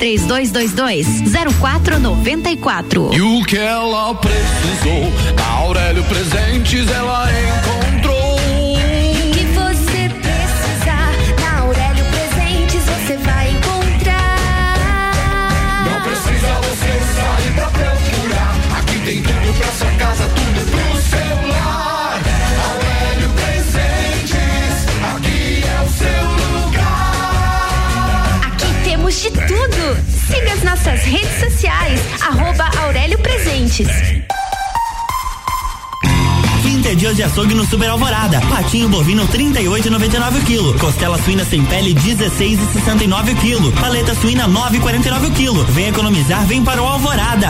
3222 0.01 1.05
0494. 1.61 3.11
E 3.13 3.21
o 3.21 3.43
que 3.43 3.55
ela 3.55 4.15
precisou, 4.15 5.13
Aurélio 5.59 6.03
Presentes 6.05 6.89
ela 6.89 7.27
encontrou. 7.31 8.10
Tudo. 29.47 29.97
Siga 30.27 30.53
as 30.53 30.63
nossas 30.63 31.03
redes 31.03 31.39
sociais, 31.39 31.99
arroba 32.21 32.69
Aurélio 32.83 33.17
Presentes. 33.19 33.87
Dias 36.95 37.15
de 37.15 37.23
açougue 37.23 37.55
no 37.55 37.65
Super 37.65 37.89
Alvorada. 37.89 38.41
Patinho 38.41 38.89
bovino 38.89 39.25
38,99 39.27 40.37
o 40.37 40.45
quilo. 40.45 40.77
Costela 40.77 41.17
suína 41.23 41.45
sem 41.45 41.63
pele 41.63 41.95
16,69 41.95 43.31
o 43.31 43.35
quilo. 43.37 43.71
Paleta 43.71 44.13
suína 44.13 44.47
9,49 44.47 45.27
o 45.27 45.31
quilo. 45.31 45.63
Vem 45.71 45.87
economizar, 45.87 46.45
vem 46.45 46.63
para 46.63 46.81
o 46.81 46.85
Alvorada. 46.85 47.49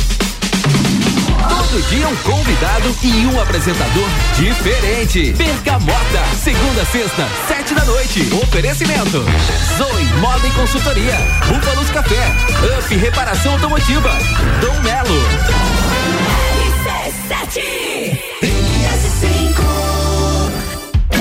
Todo 1.51 1.81
dia 1.89 2.07
um 2.07 2.15
convidado 2.17 2.95
e 3.03 3.25
um 3.27 3.41
apresentador 3.41 4.07
diferente. 4.35 5.33
Bergamota, 5.33 6.23
segunda, 6.41 6.85
sexta, 6.85 7.27
sete 7.45 7.73
da 7.73 7.83
noite. 7.83 8.29
Oferecimento. 8.41 9.25
Zoe 9.77 10.05
Moda 10.21 10.47
e 10.47 10.51
Consultoria. 10.51 11.17
Búfalos 11.49 11.89
Café. 11.89 12.25
Up 12.79 12.95
Reparação 12.95 13.51
Automotiva. 13.51 14.17
Dom 14.61 14.79
Melo. 14.81 15.21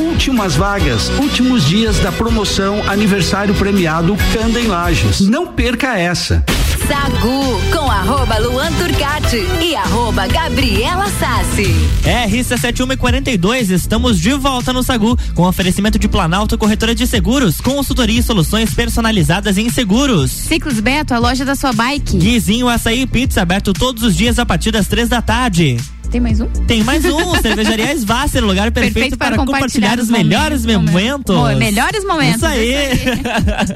Últimas 0.00 0.54
vagas, 0.54 1.08
últimos 1.18 1.66
dias 1.66 1.98
da 1.98 2.12
promoção 2.12 2.88
aniversário 2.88 3.52
premiado 3.54 4.16
Canda 4.32 4.60
em 4.60 4.68
Lages. 4.68 5.20
Não 5.20 5.48
perca 5.48 5.98
essa. 5.98 6.44
Sagu 6.90 7.60
com 7.72 7.88
arroba 7.88 8.36
Luan 8.38 8.72
Turcati 8.72 9.36
e 9.62 9.76
arroba 9.76 10.26
Gabriela 10.26 11.06
Sassi. 11.20 11.72
É, 12.04 12.24
RC 12.26 12.58
7142, 12.58 13.70
estamos 13.70 14.18
de 14.18 14.32
volta 14.32 14.72
no 14.72 14.82
Sagu 14.82 15.16
com 15.36 15.44
oferecimento 15.46 16.00
de 16.00 16.08
Planalto 16.08 16.58
Corretora 16.58 16.92
de 16.92 17.06
Seguros, 17.06 17.60
consultoria 17.60 18.18
e 18.18 18.22
soluções 18.24 18.74
personalizadas 18.74 19.56
em 19.56 19.70
seguros. 19.70 20.32
Ciclos 20.32 20.80
Beto, 20.80 21.14
a 21.14 21.18
loja 21.18 21.44
da 21.44 21.54
sua 21.54 21.72
bike. 21.72 22.18
Guizinho 22.18 22.68
Açaí 22.68 23.02
e 23.02 23.06
Pizza 23.06 23.42
aberto 23.42 23.72
todos 23.72 24.02
os 24.02 24.16
dias 24.16 24.40
a 24.40 24.44
partir 24.44 24.72
das 24.72 24.88
três 24.88 25.08
da 25.08 25.22
tarde. 25.22 25.76
Tem 26.10 26.20
mais 26.20 26.40
um? 26.40 26.46
Tem 26.66 26.82
mais 26.82 27.04
um, 27.04 27.34
Cervejaria 27.40 27.94
Svasser, 27.94 28.44
lugar 28.44 28.72
perfeito, 28.72 29.16
para, 29.16 29.36
compartilhar, 29.36 29.96
os 30.00 30.10
melhores 30.10 30.66
momentos. 30.66 31.36
Mo- 31.36 31.56
melhores 31.56 32.04
momentos, 32.04 32.38
Isso 32.38 32.46
aí. 32.46 32.74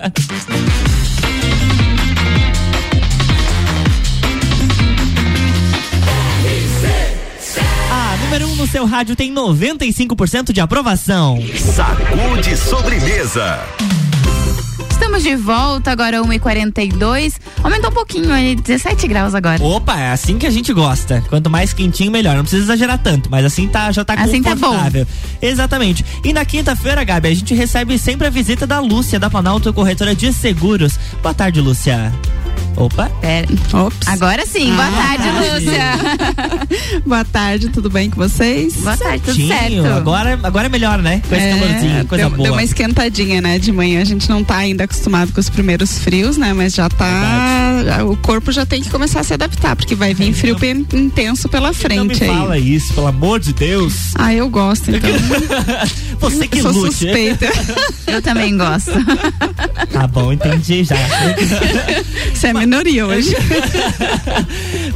A 0.02 1.13
número 8.34 8.48
1 8.48 8.52
um 8.52 8.56
no 8.56 8.66
seu 8.66 8.84
rádio 8.84 9.14
tem 9.14 9.32
95% 9.32 10.52
de 10.52 10.60
aprovação. 10.60 11.38
Sacude 11.56 12.56
sobremesa. 12.56 13.60
Estamos 14.90 15.22
de 15.22 15.36
volta, 15.36 15.92
agora 15.92 16.20
1h42. 16.20 17.34
Aumentou 17.62 17.90
um 17.90 17.94
pouquinho, 17.94 18.32
aí, 18.32 18.56
17 18.56 19.06
graus 19.06 19.36
agora. 19.36 19.62
Opa, 19.62 20.00
é 20.00 20.10
assim 20.10 20.36
que 20.36 20.48
a 20.48 20.50
gente 20.50 20.72
gosta. 20.72 21.22
Quanto 21.28 21.48
mais 21.48 21.72
quentinho, 21.72 22.10
melhor. 22.10 22.34
Não 22.34 22.42
precisa 22.42 22.64
exagerar 22.64 22.98
tanto, 22.98 23.30
mas 23.30 23.44
assim 23.44 23.68
tá, 23.68 23.92
já 23.92 24.04
tá 24.04 24.14
Assim 24.14 24.42
tá 24.42 24.56
bom. 24.56 24.66
confortável. 24.68 25.06
Exatamente. 25.40 26.04
E 26.24 26.32
na 26.32 26.44
quinta-feira, 26.44 27.04
Gabi, 27.04 27.28
a 27.28 27.34
gente 27.34 27.54
recebe 27.54 27.96
sempre 27.98 28.26
a 28.26 28.30
visita 28.30 28.66
da 28.66 28.80
Lúcia, 28.80 29.20
da 29.20 29.30
Planalto 29.30 29.72
Corretora 29.72 30.12
de 30.12 30.32
Seguros. 30.32 30.98
Boa 31.22 31.34
tarde, 31.34 31.60
Lúcia. 31.60 32.12
Opa. 32.76 33.08
Pera. 33.20 33.46
Agora 34.06 34.44
sim, 34.46 34.72
boa 34.74 34.84
Ah, 34.86 35.16
tarde, 35.16 35.28
Lúcia. 35.30 35.84
Boa 37.06 37.24
tarde, 37.24 37.68
tudo 37.68 37.88
bem 37.90 38.10
com 38.10 38.16
vocês? 38.16 38.74
Boa 38.76 38.96
tarde, 38.96 39.22
tudo 39.24 39.46
certo. 39.46 39.86
Agora, 39.86 40.38
agora 40.42 40.66
é 40.66 40.68
melhor, 40.68 40.98
né? 41.00 41.22
Com 41.28 41.34
esse 41.36 41.44
É, 41.44 41.58
calorzinho, 41.58 42.06
coisa 42.06 42.24
deu, 42.24 42.30
boa. 42.30 42.42
deu 42.42 42.52
uma 42.52 42.62
esquentadinha, 42.64 43.40
né? 43.40 43.58
De 43.58 43.70
manhã 43.70 44.00
a 44.00 44.04
gente 44.04 44.28
não 44.28 44.42
tá 44.42 44.56
ainda 44.56 44.84
acostumado 44.84 45.32
com 45.32 45.40
os 45.40 45.48
primeiros 45.48 45.98
frios, 45.98 46.36
né? 46.36 46.52
Mas 46.52 46.74
já 46.74 46.88
tá. 46.88 48.04
o 48.08 48.16
corpo 48.16 48.50
já 48.50 48.66
tem 48.66 48.82
que 48.82 48.90
começar 48.90 49.20
a 49.20 49.22
se 49.22 49.34
adaptar, 49.34 49.76
porque 49.76 49.94
vai 49.94 50.12
vir 50.14 50.32
frio 50.32 50.58
bem 50.58 50.84
intenso 50.94 51.48
pela 51.48 51.68
Não 51.68 51.74
me 51.74 51.80
frente 51.80 52.24
aí. 52.24 52.28
fala 52.30 52.58
isso, 52.58 52.92
pelo 52.94 53.06
amor 53.06 53.38
de 53.38 53.52
Deus. 53.52 53.94
Ah, 54.16 54.32
eu 54.34 54.48
gosto, 54.48 54.90
então. 54.90 55.10
Você 56.18 56.48
que 56.48 56.58
Eu 56.58 56.62
sou 56.62 56.72
lute. 56.72 56.94
suspeita. 56.94 57.46
Eu 58.06 58.22
também 58.22 58.56
gosto. 58.56 58.92
Tá 59.92 60.06
bom, 60.06 60.32
entendi 60.32 60.84
já. 60.84 60.96
Você 62.34 62.48
é 62.48 62.52
minoria 62.52 63.06
hoje. 63.06 63.34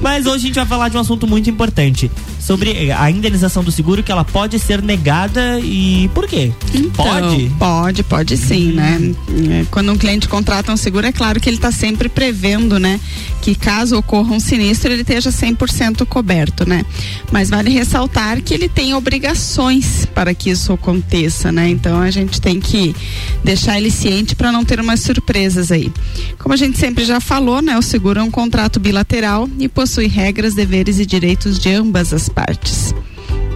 Mas 0.00 0.26
hoje 0.26 0.36
a 0.36 0.46
gente 0.46 0.54
vai 0.54 0.66
falar 0.66 0.88
de 0.88 0.96
um 0.96 1.00
assunto 1.00 1.26
muito 1.26 1.50
importante. 1.50 2.10
Sobre 2.48 2.90
a 2.90 3.10
indenização 3.10 3.62
do 3.62 3.70
seguro, 3.70 4.02
que 4.02 4.10
ela 4.10 4.24
pode 4.24 4.58
ser 4.58 4.80
negada 4.80 5.60
e 5.60 6.08
por 6.14 6.26
quê? 6.26 6.50
pode? 6.96 7.42
Então, 7.42 7.58
Pode, 7.58 8.02
pode 8.02 8.38
sim, 8.38 8.72
né? 8.72 9.14
É, 9.50 9.66
Quando 9.70 9.92
um 9.92 9.98
cliente 9.98 10.26
contrata 10.26 10.72
um 10.72 10.76
seguro, 10.78 11.06
é 11.06 11.12
claro 11.12 11.38
que 11.40 11.46
ele 11.46 11.58
está 11.58 11.70
sempre 11.70 12.08
prevendo, 12.08 12.78
né? 12.78 12.98
Que 13.42 13.54
caso 13.54 13.98
ocorra 13.98 14.34
um 14.34 14.40
sinistro, 14.40 14.90
ele 14.90 15.02
esteja 15.02 15.28
100% 15.28 16.06
coberto, 16.06 16.66
né? 16.66 16.86
Mas 17.30 17.50
vale 17.50 17.68
ressaltar 17.68 18.40
que 18.40 18.54
ele 18.54 18.66
tem 18.66 18.94
obrigações 18.94 20.06
para 20.06 20.32
que 20.32 20.48
isso 20.48 20.72
aconteça, 20.72 21.52
né? 21.52 21.68
Então 21.68 22.00
a 22.00 22.10
gente 22.10 22.40
tem 22.40 22.58
que 22.58 22.96
deixar 23.44 23.76
ele 23.76 23.90
ciente 23.90 24.34
para 24.34 24.50
não 24.50 24.64
ter 24.64 24.80
umas 24.80 25.00
surpresas 25.00 25.70
aí. 25.70 25.92
Como 26.38 26.54
a 26.54 26.56
gente 26.56 26.78
sempre 26.78 27.04
já 27.04 27.20
falou, 27.20 27.60
né? 27.60 27.76
O 27.76 27.82
seguro 27.82 28.20
é 28.20 28.22
um 28.22 28.30
contrato 28.30 28.80
bilateral 28.80 29.46
e 29.58 29.68
possui 29.68 30.06
regras, 30.06 30.54
deveres 30.54 30.98
e 30.98 31.04
direitos 31.04 31.58
de 31.58 31.70
ambas 31.70 32.14
as 32.14 32.26
partes. 32.38 32.94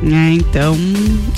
né? 0.03 0.33
então, 0.35 0.77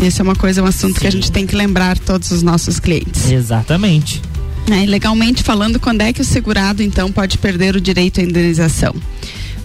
esse 0.03 0.19
é 0.19 0.25
uma 0.25 0.35
coisa, 0.35 0.63
um 0.63 0.67
assunto 0.67 0.99
que 0.99 1.07
a 1.07 1.11
gente 1.11 1.31
tem 1.31 1.47
que 1.47 1.55
lembrar 1.55 1.99
todos 1.99 2.31
os 2.31 2.43
nossos 2.43 2.81
clientes. 2.81 3.31
Exatamente. 3.31 4.23
E 4.67 4.87
legalmente 4.87 5.43
falando, 5.43 5.79
quando 5.79 6.01
é 6.01 6.11
que 6.11 6.23
o 6.23 6.25
segurado 6.25 6.83
então 6.83 7.13
pode 7.13 7.37
perder 7.37 7.77
o 7.77 7.81
direito 7.81 8.19
à 8.21 8.23
indenização? 8.23 8.95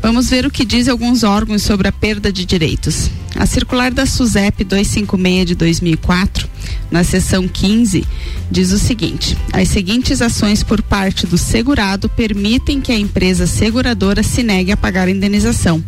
Vamos 0.02 0.30
ver 0.30 0.46
o 0.46 0.52
que 0.52 0.64
dizem 0.64 0.92
alguns 0.92 1.24
órgãos 1.24 1.62
sobre 1.62 1.88
a 1.88 1.92
perda 1.92 2.32
de 2.32 2.46
direitos. 2.46 3.10
A 3.36 3.46
circular 3.46 3.94
da 3.94 4.06
SUSEP 4.06 4.64
256 4.64 5.46
de 5.46 5.56
2004, 5.56 6.48
na 6.90 7.04
seção 7.04 7.48
15, 7.48 8.06
diz 8.50 8.72
o 8.72 8.80
seguinte: 8.80 9.38
as 9.52 9.68
seguintes 9.68 10.22
ações 10.22 10.64
por 10.64 10.82
parte 10.82 11.28
do 11.28 11.38
segurado 11.38 12.08
permitem 12.08 12.80
que 12.80 12.92
a 12.92 12.98
empresa 12.98 13.46
seguradora 13.46 14.24
se 14.24 14.42
negue 14.42 14.72
a 14.72 14.78
pagar 14.78 15.08
a 15.08 15.12
indenização. 15.12 15.84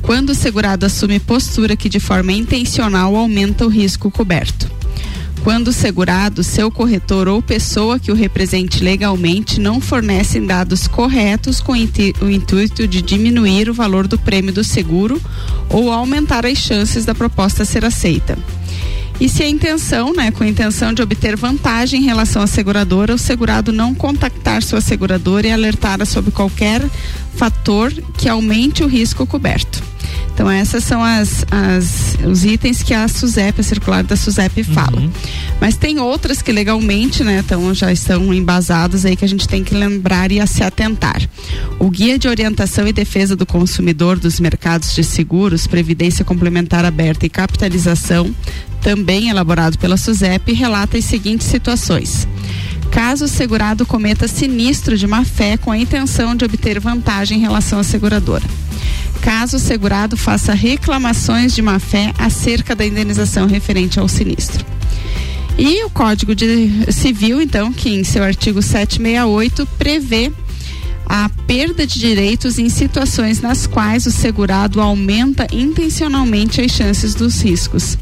Quando 0.00 0.30
o 0.30 0.34
segurado 0.34 0.86
assume 0.86 1.20
postura 1.20 1.76
que 1.76 1.88
de 1.88 2.00
forma 2.00 2.32
intencional 2.32 3.14
aumenta 3.14 3.64
o 3.64 3.68
risco 3.68 4.10
coberto 4.10 4.83
quando 5.44 5.68
o 5.68 5.72
segurado, 5.72 6.42
seu 6.42 6.70
corretor 6.70 7.28
ou 7.28 7.42
pessoa 7.42 7.98
que 7.98 8.10
o 8.10 8.14
represente 8.14 8.82
legalmente 8.82 9.60
não 9.60 9.78
fornecem 9.78 10.46
dados 10.46 10.88
corretos 10.88 11.60
com 11.60 11.72
o 11.72 12.30
intuito 12.30 12.88
de 12.88 13.02
diminuir 13.02 13.68
o 13.68 13.74
valor 13.74 14.08
do 14.08 14.18
prêmio 14.18 14.54
do 14.54 14.64
seguro 14.64 15.20
ou 15.68 15.92
aumentar 15.92 16.46
as 16.46 16.56
chances 16.56 17.04
da 17.04 17.14
proposta 17.14 17.62
ser 17.66 17.84
aceita. 17.84 18.38
E 19.20 19.28
se 19.28 19.42
a 19.42 19.48
intenção, 19.48 20.14
né, 20.14 20.30
com 20.30 20.42
a 20.42 20.48
intenção 20.48 20.94
de 20.94 21.02
obter 21.02 21.36
vantagem 21.36 22.00
em 22.00 22.04
relação 22.04 22.40
à 22.40 22.46
seguradora, 22.46 23.14
o 23.14 23.18
segurado 23.18 23.70
não 23.70 23.94
contactar 23.94 24.62
sua 24.62 24.80
seguradora 24.80 25.46
e 25.46 25.52
alertar 25.52 26.04
sobre 26.06 26.30
qualquer 26.30 26.82
fator 27.36 27.92
que 28.16 28.30
aumente 28.30 28.82
o 28.82 28.88
risco 28.88 29.26
coberto. 29.26 29.93
Então 30.32 30.50
essas 30.50 30.82
são 30.84 31.02
as, 31.02 31.44
as- 31.50 32.16
os 32.26 32.44
itens 32.44 32.82
que 32.82 32.92
a 32.92 33.06
SUSEP, 33.06 33.60
a 33.60 33.64
circular 33.64 34.02
da 34.02 34.16
SUSEP 34.16 34.64
fala. 34.64 35.02
Mas 35.60 35.76
tem 35.76 35.98
outras 36.00 36.42
que 36.42 36.50
legalmente, 36.52 37.22
né, 37.22 37.42
então 37.44 37.72
já 37.74 37.92
estão 37.92 38.32
embasadas 38.34 39.04
aí 39.04 39.14
que 39.16 39.24
a 39.24 39.28
gente 39.28 39.46
tem 39.46 39.62
que 39.62 39.74
lembrar 39.74 40.32
e 40.32 40.44
se 40.46 40.62
atentar. 40.62 41.22
O 41.78 41.88
Guia 41.90 42.18
de 42.18 42.28
Orientação 42.28 42.86
e 42.86 42.92
Defesa 42.92 43.34
do 43.36 43.46
Consumidor 43.46 44.18
dos 44.18 44.40
Mercados 44.40 44.94
de 44.94 45.02
Seguros, 45.04 45.66
Previdência 45.66 46.24
Complementar 46.24 46.84
Aberta 46.84 47.24
e 47.26 47.28
Capitalização, 47.30 48.34
também 48.80 49.28
elaborado 49.30 49.78
pela 49.78 49.96
SUSEP, 49.96 50.52
relata 50.52 50.98
as 50.98 51.04
seguintes 51.04 51.46
situações. 51.46 52.28
Caso 52.90 53.24
o 53.24 53.28
segurado 53.28 53.86
cometa 53.86 54.28
sinistro 54.28 54.96
de 54.96 55.06
má 55.06 55.24
fé 55.24 55.56
com 55.56 55.70
a 55.70 55.78
intenção 55.78 56.36
de 56.36 56.44
obter 56.44 56.78
vantagem 56.78 57.38
em 57.38 57.40
relação 57.40 57.78
à 57.78 57.82
seguradora 57.82 58.44
caso 59.24 59.56
o 59.56 59.60
segurado 59.60 60.18
faça 60.18 60.52
reclamações 60.52 61.54
de 61.54 61.62
má 61.62 61.78
fé 61.78 62.12
acerca 62.18 62.76
da 62.76 62.84
indenização 62.84 63.46
referente 63.46 63.98
ao 63.98 64.06
sinistro. 64.06 64.66
E 65.56 65.82
o 65.82 65.88
Código 65.88 66.32
Civil, 66.92 67.40
então, 67.40 67.72
que 67.72 67.88
em 67.88 68.04
seu 68.04 68.22
artigo 68.22 68.60
768 68.60 69.66
prevê 69.78 70.30
a 71.06 71.28
perda 71.46 71.86
de 71.86 71.98
direitos 71.98 72.58
em 72.58 72.68
situações 72.68 73.40
nas 73.40 73.66
quais 73.66 74.06
o 74.06 74.10
segurado 74.10 74.80
aumenta 74.80 75.46
intencionalmente 75.52 76.60
as 76.60 76.72
chances 76.72 77.14
dos 77.14 77.40
riscos. 77.42 77.98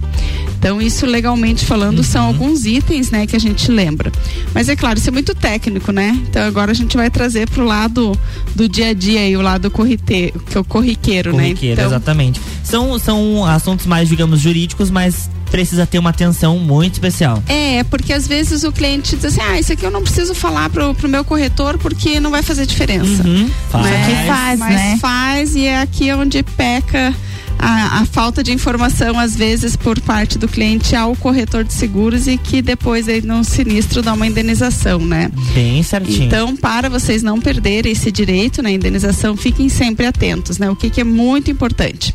Então, 0.58 0.80
isso 0.80 1.04
legalmente 1.06 1.64
falando 1.64 2.04
são 2.04 2.24
alguns 2.24 2.64
itens, 2.64 3.10
né, 3.10 3.26
que 3.26 3.34
a 3.34 3.38
gente 3.38 3.70
lembra. 3.70 4.12
Mas 4.54 4.68
é 4.68 4.76
claro, 4.76 4.98
isso 4.98 5.08
é 5.08 5.12
muito 5.12 5.34
técnico, 5.34 5.90
né? 5.90 6.16
Então 6.28 6.42
agora 6.42 6.70
a 6.70 6.74
gente 6.74 6.96
vai 6.96 7.10
trazer 7.10 7.48
pro 7.50 7.64
lado 7.64 8.16
do 8.54 8.68
dia 8.68 8.90
a 8.90 8.92
dia 8.92 9.20
aí, 9.20 9.36
o 9.36 9.40
lado 9.40 9.70
corrite, 9.70 10.32
que 10.48 10.56
é 10.56 10.60
o 10.60 10.64
corriqueiro, 10.64 11.32
né? 11.32 11.42
Corriqueiro, 11.44 11.80
Então, 11.80 11.86
exatamente. 11.86 12.40
São, 12.62 12.98
são 12.98 13.44
assuntos 13.44 13.86
mais, 13.86 14.08
digamos, 14.08 14.40
jurídicos, 14.40 14.90
mas 14.90 15.28
precisa 15.52 15.86
ter 15.86 15.98
uma 15.98 16.08
atenção 16.08 16.58
muito 16.58 16.94
especial. 16.94 17.42
É, 17.46 17.84
porque 17.84 18.10
às 18.14 18.26
vezes 18.26 18.64
o 18.64 18.72
cliente 18.72 19.14
diz 19.14 19.26
assim, 19.26 19.40
ah, 19.42 19.60
isso 19.60 19.70
aqui 19.70 19.84
eu 19.84 19.90
não 19.90 20.02
preciso 20.02 20.34
falar 20.34 20.70
pro, 20.70 20.94
pro 20.94 21.06
meu 21.06 21.22
corretor 21.22 21.76
porque 21.76 22.18
não 22.18 22.30
vai 22.30 22.42
fazer 22.42 22.64
diferença. 22.64 23.22
Uhum, 23.22 23.50
faz. 23.70 23.84
Né? 23.84 24.06
Que 24.06 24.26
faz, 24.26 24.58
Mas 24.58 24.74
né? 24.74 24.98
faz 24.98 25.54
e 25.54 25.66
é 25.66 25.82
aqui 25.82 26.10
onde 26.10 26.42
peca 26.42 27.14
a, 27.58 28.00
a 28.00 28.06
falta 28.06 28.42
de 28.42 28.50
informação, 28.50 29.18
às 29.18 29.36
vezes, 29.36 29.76
por 29.76 30.00
parte 30.00 30.38
do 30.38 30.48
cliente 30.48 30.96
ao 30.96 31.14
corretor 31.14 31.64
de 31.64 31.74
seguros 31.74 32.26
e 32.26 32.38
que 32.38 32.62
depois 32.62 33.06
aí 33.06 33.20
no 33.20 33.44
sinistro 33.44 34.00
dá 34.00 34.14
uma 34.14 34.26
indenização, 34.26 34.98
né? 34.98 35.30
Bem 35.54 35.82
certinho. 35.82 36.24
Então, 36.24 36.56
para 36.56 36.88
vocês 36.88 37.22
não 37.22 37.38
perderem 37.38 37.92
esse 37.92 38.10
direito 38.10 38.62
na 38.62 38.70
indenização, 38.70 39.36
fiquem 39.36 39.68
sempre 39.68 40.06
atentos, 40.06 40.56
né? 40.56 40.70
O 40.70 40.74
que, 40.74 40.88
que 40.88 41.02
é 41.02 41.04
muito 41.04 41.50
importante. 41.50 42.14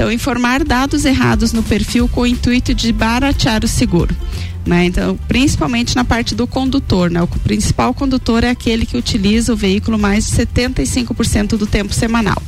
Então, 0.00 0.10
informar 0.10 0.64
dados 0.64 1.04
errados 1.04 1.52
no 1.52 1.62
perfil 1.62 2.08
com 2.08 2.22
o 2.22 2.26
intuito 2.26 2.72
de 2.72 2.90
baratear 2.90 3.62
o 3.62 3.68
seguro. 3.68 4.16
Né? 4.64 4.86
Então, 4.86 5.18
principalmente 5.28 5.94
na 5.94 6.04
parte 6.04 6.34
do 6.34 6.46
condutor, 6.46 7.10
né? 7.10 7.20
O 7.20 7.26
principal 7.26 7.92
condutor 7.92 8.42
é 8.42 8.48
aquele 8.48 8.86
que 8.86 8.96
utiliza 8.96 9.52
o 9.52 9.56
veículo 9.56 9.98
mais 9.98 10.26
de 10.26 10.32
75% 10.38 11.58
do 11.58 11.66
tempo 11.66 11.92
semanal. 11.92 12.42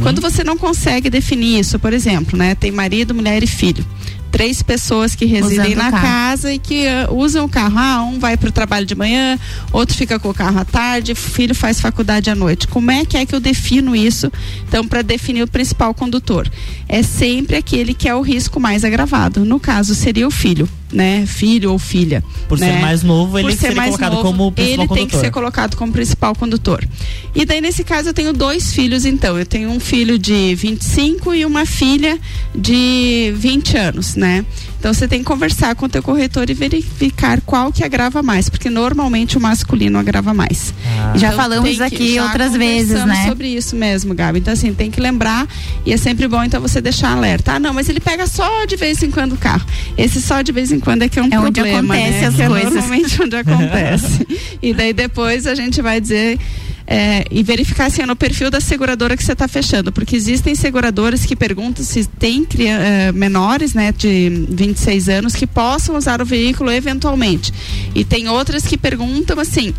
Quando 0.00 0.20
você 0.20 0.44
não 0.44 0.56
consegue 0.56 1.10
definir 1.10 1.58
isso, 1.58 1.76
por 1.76 1.92
exemplo, 1.92 2.38
né? 2.38 2.54
Tem 2.54 2.70
marido, 2.70 3.12
mulher 3.12 3.42
e 3.42 3.48
filho. 3.48 3.84
Três 4.32 4.62
pessoas 4.62 5.14
que 5.14 5.26
residem 5.26 5.74
Usando 5.74 5.76
na 5.76 5.92
casa 5.92 6.52
e 6.52 6.58
que 6.58 6.88
ah, 6.88 7.08
usam 7.12 7.44
o 7.44 7.48
carro. 7.48 7.78
Ah, 7.78 8.02
um 8.02 8.18
vai 8.18 8.36
para 8.36 8.48
o 8.48 8.52
trabalho 8.52 8.86
de 8.86 8.94
manhã, 8.94 9.38
outro 9.70 9.94
fica 9.94 10.18
com 10.18 10.30
o 10.30 10.34
carro 10.34 10.58
à 10.58 10.64
tarde, 10.64 11.12
o 11.12 11.16
filho 11.16 11.54
faz 11.54 11.80
faculdade 11.80 12.30
à 12.30 12.34
noite. 12.34 12.66
Como 12.66 12.90
é 12.90 13.04
que 13.04 13.16
é 13.16 13.26
que 13.26 13.34
eu 13.34 13.40
defino 13.40 13.94
isso? 13.94 14.32
Então, 14.66 14.88
para 14.88 15.02
definir 15.02 15.42
o 15.42 15.48
principal 15.48 15.92
condutor, 15.92 16.50
é 16.88 17.02
sempre 17.02 17.56
aquele 17.56 17.92
que 17.92 18.08
é 18.08 18.14
o 18.14 18.22
risco 18.22 18.58
mais 18.58 18.84
agravado. 18.84 19.44
No 19.44 19.60
caso, 19.60 19.94
seria 19.94 20.26
o 20.26 20.30
filho, 20.30 20.68
né? 20.92 21.24
Filho 21.26 21.72
ou 21.72 21.78
filha. 21.78 22.22
Por 22.48 22.58
né? 22.58 22.72
ser 22.72 22.80
mais 22.80 23.02
novo, 23.02 23.38
ele 23.38 23.48
Por 23.48 23.52
ser 23.54 23.60
seria 23.60 23.76
mais 23.76 23.90
colocado 23.90 24.12
novo, 24.12 24.24
como 24.24 24.52
principal 24.52 24.84
ele 24.84 24.88
tem 24.88 24.88
que 24.88 25.12
condutor. 25.12 25.20
ser 25.20 25.30
colocado 25.30 25.76
como 25.76 25.92
principal 25.92 26.34
condutor. 26.34 26.86
E 27.34 27.44
daí, 27.44 27.60
nesse 27.60 27.82
caso, 27.82 28.10
eu 28.10 28.14
tenho 28.14 28.32
dois 28.32 28.72
filhos, 28.72 29.04
então. 29.04 29.38
Eu 29.38 29.46
tenho 29.46 29.70
um 29.70 29.80
filho 29.80 30.18
de 30.18 30.54
25 30.54 31.34
e 31.34 31.44
uma 31.46 31.64
filha 31.64 32.18
de 32.54 33.32
20 33.36 33.76
anos, 33.76 34.14
né? 34.14 34.44
Então 34.82 34.92
você 34.92 35.06
tem 35.06 35.20
que 35.20 35.24
conversar 35.26 35.76
com 35.76 35.86
o 35.86 35.88
teu 35.88 36.02
corretor 36.02 36.50
e 36.50 36.54
verificar 36.54 37.40
qual 37.42 37.70
que 37.72 37.84
agrava 37.84 38.20
mais, 38.20 38.48
porque 38.48 38.68
normalmente 38.68 39.38
o 39.38 39.40
masculino 39.40 39.96
agrava 39.96 40.34
mais. 40.34 40.74
Ah. 40.98 41.16
Já 41.16 41.30
falamos 41.30 41.68
tem 41.68 41.76
que- 41.76 41.82
aqui 41.84 42.14
já 42.16 42.24
outras 42.24 42.52
vezes, 42.56 43.04
né? 43.04 43.26
sobre 43.28 43.46
isso 43.46 43.76
mesmo, 43.76 44.12
Gabi. 44.12 44.40
Então 44.40 44.52
assim, 44.52 44.74
tem 44.74 44.90
que 44.90 45.00
lembrar 45.00 45.46
e 45.86 45.92
é 45.92 45.96
sempre 45.96 46.26
bom 46.26 46.42
então 46.42 46.60
você 46.60 46.80
deixar 46.80 47.12
alerta. 47.12 47.52
Ah, 47.52 47.60
não, 47.60 47.72
mas 47.72 47.88
ele 47.88 48.00
pega 48.00 48.26
só 48.26 48.64
de 48.64 48.74
vez 48.74 49.00
em 49.04 49.10
quando 49.12 49.34
o 49.34 49.38
carro. 49.38 49.64
Esse 49.96 50.20
só 50.20 50.42
de 50.42 50.50
vez 50.50 50.72
em 50.72 50.80
quando 50.80 51.02
é 51.02 51.08
que 51.08 51.16
é 51.16 51.22
um 51.22 51.28
É 51.30 51.38
onde 51.38 51.60
problema, 51.60 51.94
acontece 51.94 52.20
né? 52.20 52.26
as 52.26 52.34
Que 52.34 52.42
é 52.42 52.48
coisas. 52.48 52.72
normalmente 52.74 53.22
onde 53.22 53.36
acontece. 53.38 54.26
e 54.60 54.74
daí 54.74 54.92
depois 54.92 55.46
a 55.46 55.54
gente 55.54 55.80
vai 55.80 56.00
dizer 56.00 56.40
é, 56.86 57.24
e 57.30 57.42
verificar 57.42 57.90
é 57.98 58.06
no 58.06 58.16
perfil 58.16 58.50
da 58.50 58.60
seguradora 58.60 59.16
que 59.16 59.24
você 59.24 59.32
está 59.32 59.46
fechando, 59.46 59.92
porque 59.92 60.16
existem 60.16 60.54
seguradoras 60.54 61.24
que 61.24 61.36
perguntam 61.36 61.84
se 61.84 62.04
tem 62.06 62.46
eh, 62.58 63.12
menores, 63.12 63.74
né, 63.74 63.92
de 63.92 64.46
26 64.48 65.08
anos 65.08 65.34
que 65.34 65.46
possam 65.46 65.96
usar 65.96 66.20
o 66.20 66.24
veículo 66.24 66.70
eventualmente. 66.70 67.52
E 67.94 68.04
tem 68.04 68.28
outras 68.28 68.66
que 68.66 68.76
perguntam 68.76 69.38
assim: 69.38 69.74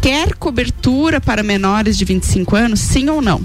quer 0.00 0.34
cobertura 0.34 1.20
para 1.20 1.42
menores 1.42 1.96
de 1.96 2.04
25 2.04 2.56
anos, 2.56 2.80
sim 2.80 3.08
ou 3.08 3.22
não? 3.22 3.40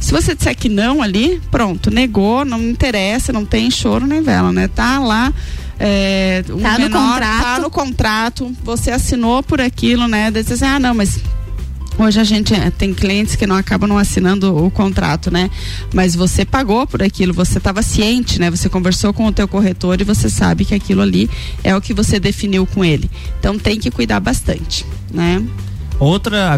Se 0.00 0.12
você 0.12 0.34
disser 0.34 0.56
que 0.56 0.68
não 0.68 1.02
ali, 1.02 1.40
pronto, 1.50 1.90
negou, 1.90 2.44
não 2.44 2.62
interessa, 2.62 3.32
não 3.32 3.44
tem 3.44 3.70
choro 3.70 4.06
nem 4.06 4.22
vela, 4.22 4.52
né? 4.52 4.68
Tá 4.68 4.98
lá. 5.00 5.32
É, 5.80 6.44
um 6.50 6.60
Tá 6.60 6.72
no 6.72 6.78
menor, 6.78 7.12
contrato. 7.12 7.42
Tá 7.42 7.58
no 7.60 7.70
contrato, 7.70 8.56
você 8.62 8.90
assinou 8.90 9.42
por 9.42 9.60
aquilo, 9.60 10.06
né? 10.06 10.30
Daí 10.30 10.42
você 10.42 10.54
diz, 10.54 10.62
ah, 10.62 10.78
não, 10.78 10.94
mas 10.94 11.20
Hoje 11.98 12.20
a 12.20 12.24
gente 12.24 12.54
eh, 12.54 12.70
tem 12.70 12.94
clientes 12.94 13.34
que 13.34 13.44
não 13.44 13.56
acabam 13.56 13.88
não 13.88 13.98
assinando 13.98 14.56
o 14.64 14.70
contrato, 14.70 15.32
né? 15.32 15.50
Mas 15.92 16.14
você 16.14 16.44
pagou 16.44 16.86
por 16.86 17.02
aquilo, 17.02 17.34
você 17.34 17.58
estava 17.58 17.82
ciente, 17.82 18.38
né? 18.38 18.50
Você 18.50 18.68
conversou 18.68 19.12
com 19.12 19.26
o 19.26 19.32
teu 19.32 19.48
corretor 19.48 20.00
e 20.00 20.04
você 20.04 20.30
sabe 20.30 20.64
que 20.64 20.74
aquilo 20.74 21.02
ali 21.02 21.28
é 21.64 21.74
o 21.74 21.80
que 21.80 21.92
você 21.92 22.20
definiu 22.20 22.64
com 22.66 22.84
ele. 22.84 23.10
Então 23.40 23.58
tem 23.58 23.80
que 23.80 23.90
cuidar 23.90 24.20
bastante, 24.20 24.86
né? 25.12 25.44
Outra, 26.00 26.56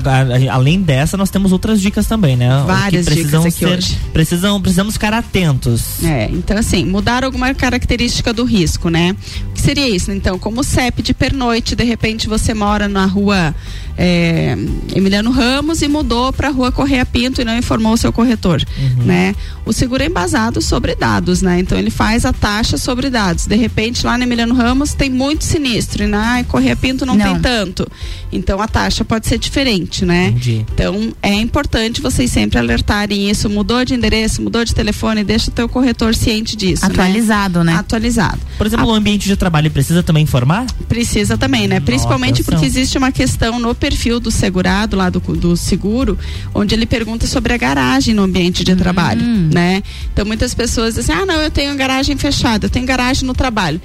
além 0.50 0.82
dessa, 0.82 1.16
nós 1.16 1.30
temos 1.30 1.50
outras 1.50 1.80
dicas 1.80 2.06
também, 2.06 2.36
né? 2.36 2.54
O 2.58 2.60
que 2.60 2.66
Várias 2.66 3.06
precisam 3.06 3.40
dicas 3.40 3.54
aqui 3.54 3.64
ser, 3.64 3.78
hoje. 3.78 3.98
Precisam, 4.12 4.60
precisamos 4.60 4.94
ficar 4.94 5.14
atentos. 5.14 6.04
É, 6.04 6.28
então 6.30 6.58
assim, 6.58 6.84
mudar 6.84 7.24
alguma 7.24 7.54
característica 7.54 8.34
do 8.34 8.44
risco, 8.44 8.90
né? 8.90 9.16
O 9.48 9.54
que 9.54 9.62
seria 9.62 9.88
isso? 9.88 10.12
Então, 10.12 10.38
como 10.38 10.60
o 10.60 10.64
CEP 10.64 11.00
de 11.00 11.14
pernoite, 11.14 11.74
de 11.74 11.84
repente 11.84 12.28
você 12.28 12.52
mora 12.52 12.86
na 12.86 13.06
rua 13.06 13.54
é, 14.02 14.56
Emiliano 14.94 15.30
Ramos 15.30 15.82
e 15.82 15.88
mudou 15.88 16.32
para 16.32 16.48
a 16.48 16.50
rua 16.50 16.72
Correia 16.72 17.04
Pinto 17.04 17.42
e 17.42 17.44
não 17.44 17.54
informou 17.58 17.92
o 17.92 17.96
seu 17.98 18.10
corretor, 18.10 18.64
né? 19.04 19.34
O 19.66 19.74
seguro 19.74 20.02
é 20.02 20.06
embasado 20.06 20.62
sobre 20.62 20.94
dados, 20.94 21.42
né? 21.42 21.60
Então 21.60 21.78
ele 21.78 21.90
faz 21.90 22.24
a 22.24 22.32
taxa 22.32 22.78
sobre 22.78 23.10
dados. 23.10 23.46
De 23.46 23.54
repente 23.56 24.06
lá 24.06 24.16
na 24.16 24.24
Emiliano 24.24 24.54
Ramos 24.54 24.94
tem 24.94 25.10
muito 25.10 25.44
sinistro 25.44 26.02
e 26.04 26.06
na 26.06 26.42
Correia 26.44 26.74
Pinto 26.74 27.04
não, 27.04 27.14
Não. 27.14 27.26
tem 27.26 27.40
tanto. 27.42 27.86
Então 28.32 28.62
a 28.62 28.66
taxa 28.66 29.04
pode 29.04 29.26
ser 29.26 29.36
diferente, 29.38 30.06
né? 30.06 30.28
Entendi. 30.28 30.64
Então 30.72 31.12
é 31.22 31.34
importante 31.34 32.00
vocês 32.00 32.30
sempre 32.30 32.58
alertarem 32.58 33.28
isso. 33.30 33.50
Mudou 33.50 33.84
de 33.84 33.92
endereço, 33.92 34.40
mudou 34.40 34.64
de 34.64 34.74
telefone, 34.74 35.22
deixa 35.22 35.50
o 35.50 35.52
teu 35.52 35.68
corretor 35.68 36.14
ciente 36.14 36.56
disso. 36.56 36.86
Atualizado, 36.86 37.62
né? 37.62 37.74
Atualizado. 37.74 38.40
Por 38.56 38.66
exemplo, 38.66 38.86
o 38.86 38.94
ambiente 38.94 39.28
de 39.28 39.36
trabalho 39.36 39.70
precisa 39.70 40.02
também 40.02 40.22
informar? 40.22 40.64
Precisa 40.88 41.36
também, 41.36 41.68
né? 41.68 41.80
Principalmente 41.80 42.40
atenção. 42.40 42.54
porque 42.54 42.64
existe 42.66 42.96
uma 42.96 43.12
questão 43.12 43.58
no 43.58 43.74
perfil 43.74 43.89
do 44.20 44.30
segurado, 44.30 44.96
lá 44.96 45.10
do, 45.10 45.20
do 45.20 45.56
seguro, 45.56 46.18
onde 46.54 46.74
ele 46.74 46.86
pergunta 46.86 47.26
sobre 47.26 47.52
a 47.52 47.56
garagem 47.56 48.14
no 48.14 48.22
ambiente 48.22 48.64
de 48.64 48.74
trabalho, 48.76 49.22
né? 49.52 49.82
Então 50.12 50.24
muitas 50.24 50.54
pessoas 50.54 50.94
dizem, 50.94 51.14
ah, 51.14 51.26
não, 51.26 51.36
eu 51.36 51.50
tenho 51.50 51.74
garagem 51.76 52.16
fechada, 52.16 52.66
eu 52.66 52.70
tenho 52.70 52.86
garagem 52.86 53.26
no 53.26 53.34
trabalho. 53.34 53.80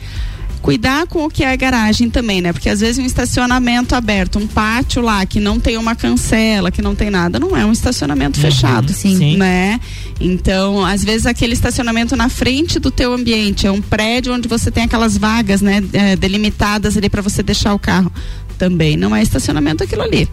Cuidar 0.62 1.06
com 1.06 1.26
o 1.26 1.30
que 1.30 1.44
é 1.44 1.56
garagem 1.56 2.10
também, 2.10 2.42
né? 2.42 2.52
Porque 2.52 2.68
às 2.68 2.80
vezes 2.80 2.98
um 2.98 3.06
estacionamento 3.06 3.94
aberto, 3.94 4.40
um 4.40 4.48
pátio 4.48 5.00
lá 5.00 5.24
que 5.24 5.40
não 5.40 5.60
tem 5.60 5.78
uma 5.78 5.96
cancela, 5.96 6.72
que 6.72 6.82
não 6.82 6.96
tem 6.96 7.12
nada, 7.12 7.40
não 7.40 7.56
é 7.56 7.64
um 7.64 7.72
estacionamento 7.72 8.40
fechado, 8.40 8.92
sim. 8.92 9.16
Sim. 9.16 9.38
né? 9.38 9.80
Então, 10.20 10.84
às 10.84 11.04
vezes 11.04 11.28
aquele 11.28 11.54
estacionamento 11.54 12.16
na 12.16 12.30
frente 12.30 12.80
do 12.80 12.90
teu 12.90 13.14
ambiente, 13.14 13.68
é 13.68 13.72
um 13.72 13.80
prédio 13.80 14.34
onde 14.34 14.48
você 14.48 14.72
tem 14.72 14.86
aquelas 14.86 15.16
vagas, 15.16 15.62
né, 15.62 15.84
eh, 15.94 16.16
delimitadas 16.16 16.98
ali 16.98 17.10
para 17.10 17.22
você 17.22 17.44
deixar 17.44 17.76
o 17.76 17.80
carro. 17.80 18.12
Também 18.58 18.96
não 18.98 19.16
é 19.16 19.22
estacionamento 19.22 19.84
aquilo 19.84 20.02
ali. 20.02 20.28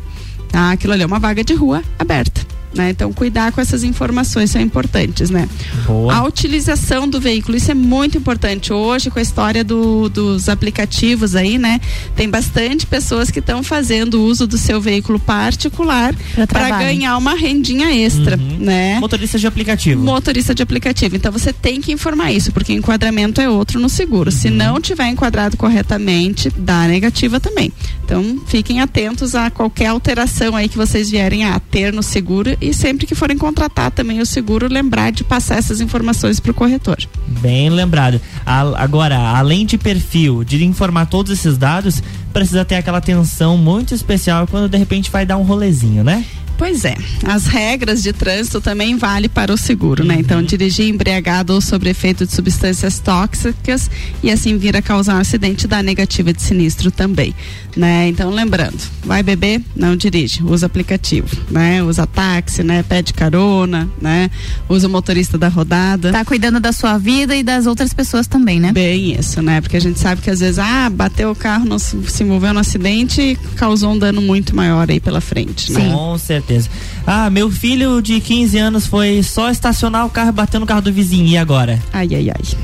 Tá? 0.50 0.72
Aquilo 0.72 0.92
ali 0.92 1.02
é 1.02 1.06
uma 1.06 1.18
vaga 1.18 1.42
de 1.42 1.54
rua 1.54 1.82
aberta. 1.98 2.40
Né? 2.74 2.88
Então, 2.88 3.12
cuidar 3.12 3.52
com 3.52 3.60
essas 3.60 3.84
informações 3.84 4.50
são 4.50 4.58
importantes, 4.58 5.28
né? 5.28 5.46
Boa. 5.86 6.14
A 6.14 6.24
utilização 6.24 7.06
do 7.06 7.20
veículo, 7.20 7.54
isso 7.54 7.70
é 7.70 7.74
muito 7.74 8.16
importante. 8.16 8.72
Hoje, 8.72 9.10
com 9.10 9.18
a 9.18 9.22
história 9.22 9.62
do- 9.62 10.08
dos 10.08 10.48
aplicativos 10.48 11.36
aí, 11.36 11.58
né? 11.58 11.82
Tem 12.16 12.30
bastante 12.30 12.86
pessoas 12.86 13.30
que 13.30 13.40
estão 13.40 13.62
fazendo 13.62 14.22
uso 14.24 14.46
do 14.46 14.56
seu 14.56 14.80
veículo 14.80 15.20
particular 15.20 16.14
para 16.46 16.68
ganhar 16.78 17.18
uma 17.18 17.34
rendinha 17.34 17.94
extra, 17.94 18.38
né? 18.38 18.98
Motorista 19.00 19.38
de 19.38 19.46
aplicativo. 19.46 20.02
Motorista 20.02 20.54
de 20.54 20.62
aplicativo. 20.62 21.14
Então 21.14 21.30
você 21.30 21.52
tem 21.52 21.78
que 21.78 21.92
informar 21.92 22.32
isso, 22.32 22.52
porque 22.52 22.72
o 22.72 22.76
enquadramento 22.76 23.38
é 23.38 23.50
outro 23.50 23.78
no 23.78 23.88
seguro. 23.90 24.32
Se 24.32 24.48
não 24.48 24.80
tiver 24.80 25.08
enquadrado 25.08 25.58
corretamente, 25.58 26.50
dá 26.56 26.88
negativa 26.88 27.38
também. 27.38 27.70
Então 28.12 28.38
fiquem 28.46 28.82
atentos 28.82 29.34
a 29.34 29.48
qualquer 29.48 29.86
alteração 29.86 30.54
aí 30.54 30.68
que 30.68 30.76
vocês 30.76 31.08
vierem 31.08 31.44
a 31.44 31.58
ter 31.58 31.94
no 31.94 32.02
seguro 32.02 32.54
e 32.60 32.74
sempre 32.74 33.06
que 33.06 33.14
forem 33.14 33.38
contratar 33.38 33.90
também 33.90 34.20
o 34.20 34.26
seguro, 34.26 34.68
lembrar 34.70 35.10
de 35.10 35.24
passar 35.24 35.56
essas 35.56 35.80
informações 35.80 36.38
para 36.38 36.50
o 36.50 36.54
corretor. 36.54 36.98
Bem 37.40 37.70
lembrado. 37.70 38.20
Agora, 38.44 39.16
além 39.16 39.64
de 39.64 39.78
perfil, 39.78 40.44
de 40.44 40.62
informar 40.62 41.06
todos 41.06 41.32
esses 41.32 41.56
dados, 41.56 42.02
precisa 42.34 42.66
ter 42.66 42.74
aquela 42.74 42.98
atenção 42.98 43.56
muito 43.56 43.94
especial 43.94 44.46
quando 44.46 44.68
de 44.68 44.76
repente 44.76 45.10
vai 45.10 45.24
dar 45.24 45.38
um 45.38 45.42
rolezinho, 45.42 46.04
né? 46.04 46.22
Pois 46.62 46.84
é, 46.84 46.94
as 47.24 47.46
regras 47.46 48.04
de 48.04 48.12
trânsito 48.12 48.60
também 48.60 48.96
vale 48.96 49.28
para 49.28 49.52
o 49.52 49.56
seguro, 49.56 50.04
né? 50.04 50.16
Então, 50.20 50.40
dirigir 50.42 50.86
embriagado 50.86 51.52
ou 51.52 51.60
sob 51.60 51.88
efeito 51.88 52.24
de 52.24 52.32
substâncias 52.32 53.00
tóxicas 53.00 53.90
e 54.22 54.30
assim 54.30 54.56
vir 54.56 54.76
a 54.76 54.82
causar 54.82 55.16
um 55.16 55.18
acidente 55.18 55.66
dá 55.66 55.82
negativa 55.82 56.32
de 56.32 56.40
sinistro 56.40 56.92
também, 56.92 57.34
né? 57.76 58.08
Então, 58.08 58.30
lembrando, 58.30 58.78
vai 59.04 59.22
beber, 59.22 59.62
não 59.74 59.96
dirige, 59.96 60.42
usa 60.42 60.66
aplicativo, 60.66 61.28
né? 61.50 61.82
Usa 61.82 62.06
táxi, 62.06 62.62
né? 62.62 62.82
Pede 62.82 63.12
carona, 63.12 63.88
né? 64.00 64.30
Usa 64.68 64.86
o 64.86 64.90
motorista 64.90 65.38
da 65.38 65.48
rodada. 65.48 66.12
Tá 66.12 66.24
cuidando 66.24 66.60
da 66.60 66.72
sua 66.72 66.98
vida 66.98 67.34
e 67.34 67.42
das 67.42 67.66
outras 67.66 67.92
pessoas 67.92 68.26
também, 68.26 68.60
né? 68.60 68.72
Bem 68.72 69.18
isso, 69.18 69.40
né? 69.42 69.60
Porque 69.60 69.76
a 69.76 69.80
gente 69.80 69.98
sabe 69.98 70.20
que 70.20 70.30
às 70.30 70.40
vezes, 70.40 70.58
ah, 70.58 70.90
bateu 70.90 71.30
o 71.30 71.36
carro, 71.36 71.64
não 71.64 71.78
se, 71.78 71.96
se 72.08 72.22
envolveu 72.22 72.52
no 72.52 72.60
acidente 72.60 73.20
e 73.20 73.36
causou 73.56 73.92
um 73.92 73.98
dano 73.98 74.20
muito 74.20 74.54
maior 74.54 74.90
aí 74.90 75.00
pela 75.00 75.20
frente, 75.20 75.72
né? 75.72 75.90
Com 75.92 76.18
certeza. 76.18 76.68
Ah, 77.06 77.30
meu 77.30 77.50
filho 77.50 78.00
de 78.00 78.20
15 78.20 78.58
anos 78.58 78.86
foi 78.86 79.22
só 79.22 79.50
estacionar 79.50 80.06
o 80.06 80.10
carro 80.10 80.28
e 80.28 80.32
bater 80.32 80.58
no 80.58 80.66
carro 80.66 80.82
do 80.82 80.92
vizinho. 80.92 81.26
E 81.26 81.36
agora? 81.36 81.78
Ai, 81.92 82.08
ai, 82.12 82.30
ai. 82.30 82.58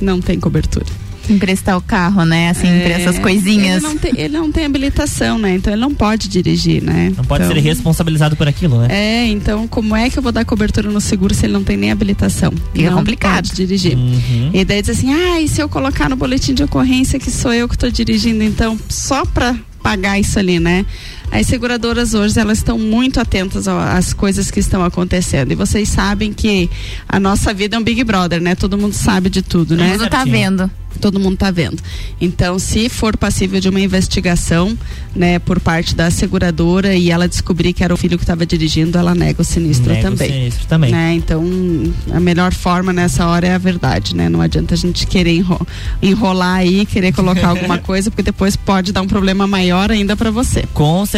Não 0.00 0.20
tem 0.20 0.38
cobertura. 0.38 0.86
Emprestar 1.28 1.76
o 1.76 1.80
carro, 1.80 2.24
né? 2.24 2.50
Assim, 2.50 2.66
pra 2.80 2.90
essas 2.90 3.16
É, 3.16 3.20
coisinhas. 3.20 3.82
Ele 3.82 3.86
não, 3.92 3.98
tem, 3.98 4.12
ele 4.16 4.38
não 4.38 4.52
tem 4.52 4.64
habilitação, 4.64 5.38
né? 5.38 5.54
Então 5.54 5.72
ele 5.72 5.80
não 5.80 5.94
pode 5.94 6.28
dirigir, 6.28 6.82
né? 6.82 7.12
Não 7.16 7.24
pode 7.24 7.44
Então, 7.44 7.54
ser 7.54 7.60
responsabilizado 7.60 8.36
por 8.36 8.48
aquilo, 8.48 8.80
né? 8.80 8.88
É, 8.90 9.26
então 9.26 9.66
como 9.68 9.94
é 9.94 10.08
que 10.10 10.18
eu 10.18 10.22
vou 10.22 10.32
dar 10.32 10.44
cobertura 10.44 10.90
no 10.90 11.00
seguro 11.00 11.34
se 11.34 11.46
ele 11.46 11.52
não 11.52 11.64
tem 11.64 11.76
nem 11.76 11.90
habilitação? 11.90 12.52
Fica 12.74 12.90
não 12.90 12.98
complicado. 12.98 13.46
Pode 13.48 13.56
dirigir. 13.56 13.96
Uhum. 13.96 14.50
E 14.52 14.64
daí 14.64 14.80
diz 14.80 14.90
assim, 14.90 15.12
ah, 15.12 15.40
e 15.40 15.48
se 15.48 15.60
eu 15.60 15.68
colocar 15.68 16.08
no 16.08 16.16
boletim 16.16 16.54
de 16.54 16.62
ocorrência 16.62 17.18
que 17.18 17.30
sou 17.30 17.52
eu 17.52 17.68
que 17.68 17.74
estou 17.74 17.90
dirigindo, 17.90 18.42
então 18.42 18.78
só 18.88 19.24
para 19.24 19.56
pagar 19.82 20.18
isso 20.18 20.38
ali, 20.38 20.58
né? 20.58 20.84
As 21.30 21.46
seguradoras 21.46 22.14
hoje 22.14 22.38
elas 22.38 22.58
estão 22.58 22.78
muito 22.78 23.20
atentas 23.20 23.68
às 23.68 24.12
coisas 24.12 24.50
que 24.50 24.60
estão 24.60 24.82
acontecendo 24.84 25.52
e 25.52 25.54
vocês 25.54 25.88
sabem 25.88 26.32
que 26.32 26.70
a 27.08 27.20
nossa 27.20 27.52
vida 27.52 27.76
é 27.76 27.78
um 27.78 27.82
Big 27.82 28.02
Brother, 28.02 28.40
né? 28.40 28.54
Todo 28.54 28.78
mundo 28.78 28.94
sabe 28.94 29.28
de 29.28 29.42
tudo, 29.42 29.76
né? 29.76 29.90
Todo 29.92 30.00
mundo 30.00 30.10
tá 30.10 30.24
vendo. 30.24 30.70
todo 31.00 31.20
mundo 31.20 31.34
está 31.34 31.50
vendo. 31.50 31.80
Então, 32.20 32.58
se 32.58 32.88
for 32.88 33.16
passível 33.16 33.60
de 33.60 33.68
uma 33.68 33.78
investigação, 33.80 34.76
né, 35.14 35.38
por 35.38 35.60
parte 35.60 35.94
da 35.94 36.10
seguradora 36.10 36.92
e 36.94 37.10
ela 37.10 37.28
descobrir 37.28 37.72
que 37.72 37.84
era 37.84 37.94
o 37.94 37.96
filho 37.96 38.16
que 38.18 38.24
estava 38.24 38.44
dirigindo, 38.44 38.98
ela 38.98 39.14
nega 39.14 39.40
o 39.40 39.44
sinistro 39.44 39.92
Nega 39.92 40.08
o 40.08 40.10
também. 40.10 40.28
sinistro 40.32 40.66
também. 40.66 40.90
Né? 40.90 41.12
Então, 41.14 41.44
a 42.10 42.18
melhor 42.18 42.52
forma 42.52 42.92
nessa 42.92 43.26
hora 43.26 43.46
é 43.46 43.54
a 43.54 43.58
verdade, 43.58 44.16
né? 44.16 44.28
Não 44.28 44.40
adianta 44.40 44.74
a 44.74 44.76
gente 44.76 45.06
querer 45.06 45.36
enro- 45.36 45.64
enrolar 46.02 46.56
aí, 46.56 46.84
querer 46.84 47.12
colocar 47.12 47.46
alguma 47.50 47.78
coisa, 47.78 48.10
porque 48.10 48.22
depois 48.22 48.56
pode 48.56 48.90
dar 48.92 49.02
um 49.02 49.06
problema 49.06 49.46
maior 49.46 49.92
ainda 49.92 50.16
para 50.16 50.32
você. 50.32 50.64
Com 50.74 51.04
certeza. 51.06 51.17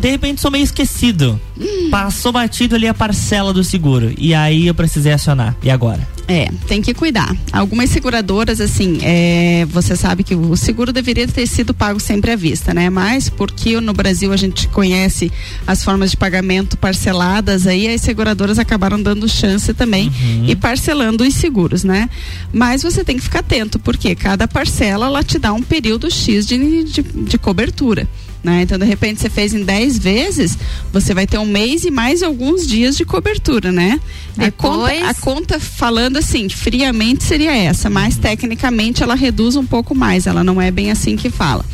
De 0.00 0.10
repente 0.10 0.40
sou 0.40 0.50
meio 0.50 0.64
esquecido. 0.64 1.40
Hum. 1.58 1.88
Passou 1.90 2.32
batido 2.32 2.74
ali 2.74 2.86
a 2.86 2.94
parcela 2.94 3.52
do 3.52 3.64
seguro. 3.64 4.12
E 4.16 4.34
aí 4.34 4.66
eu 4.66 4.74
precisei 4.74 5.12
acionar. 5.12 5.56
E 5.62 5.70
agora? 5.70 6.06
É, 6.30 6.50
tem 6.66 6.82
que 6.82 6.92
cuidar. 6.92 7.34
Algumas 7.50 7.88
seguradoras, 7.88 8.60
assim, 8.60 8.98
é, 9.00 9.66
você 9.70 9.96
sabe 9.96 10.22
que 10.22 10.34
o 10.34 10.54
seguro 10.58 10.92
deveria 10.92 11.26
ter 11.26 11.46
sido 11.46 11.72
pago 11.72 11.98
sempre 11.98 12.30
à 12.30 12.36
vista, 12.36 12.74
né? 12.74 12.90
Mas 12.90 13.30
porque 13.30 13.80
no 13.80 13.94
Brasil 13.94 14.30
a 14.30 14.36
gente 14.36 14.68
conhece 14.68 15.32
as 15.66 15.82
formas 15.82 16.10
de 16.10 16.18
pagamento 16.18 16.76
parceladas, 16.76 17.66
aí 17.66 17.88
as 17.88 18.02
seguradoras 18.02 18.58
acabaram 18.58 19.02
dando 19.02 19.26
chance 19.26 19.72
também 19.72 20.12
e 20.46 20.54
parcelando 20.54 21.24
os 21.24 21.32
seguros, 21.32 21.82
né? 21.82 22.10
Mas 22.52 22.82
você 22.82 23.02
tem 23.02 23.16
que 23.16 23.22
ficar 23.22 23.38
atento, 23.38 23.78
porque 23.78 24.14
cada 24.14 24.46
parcela 24.46 25.06
ela 25.06 25.24
te 25.24 25.38
dá 25.38 25.54
um 25.54 25.62
período 25.62 26.10
X 26.10 26.46
de, 26.46 26.84
de, 26.84 27.02
de 27.02 27.38
cobertura. 27.38 28.06
Né? 28.42 28.62
Então, 28.62 28.78
de 28.78 28.84
repente, 28.84 29.20
você 29.20 29.28
fez 29.28 29.52
em 29.52 29.64
10 29.64 29.98
vezes, 29.98 30.56
você 30.92 31.12
vai 31.12 31.26
ter 31.26 31.38
um 31.38 31.46
mês 31.46 31.84
e 31.84 31.90
mais 31.90 32.22
alguns 32.22 32.66
dias 32.66 32.96
de 32.96 33.04
cobertura, 33.04 33.72
né? 33.72 34.00
A 34.38 34.52
conta, 34.52 35.08
a 35.08 35.14
conta 35.14 35.58
falando 35.58 36.18
assim, 36.18 36.48
friamente 36.48 37.24
seria 37.24 37.54
essa, 37.56 37.90
mas 37.90 38.16
tecnicamente 38.16 39.02
ela 39.02 39.16
reduz 39.16 39.56
um 39.56 39.66
pouco 39.66 39.96
mais, 39.96 40.28
ela 40.28 40.44
não 40.44 40.62
é 40.62 40.70
bem 40.70 40.92
assim 40.92 41.16
que 41.16 41.28
fala. 41.28 41.64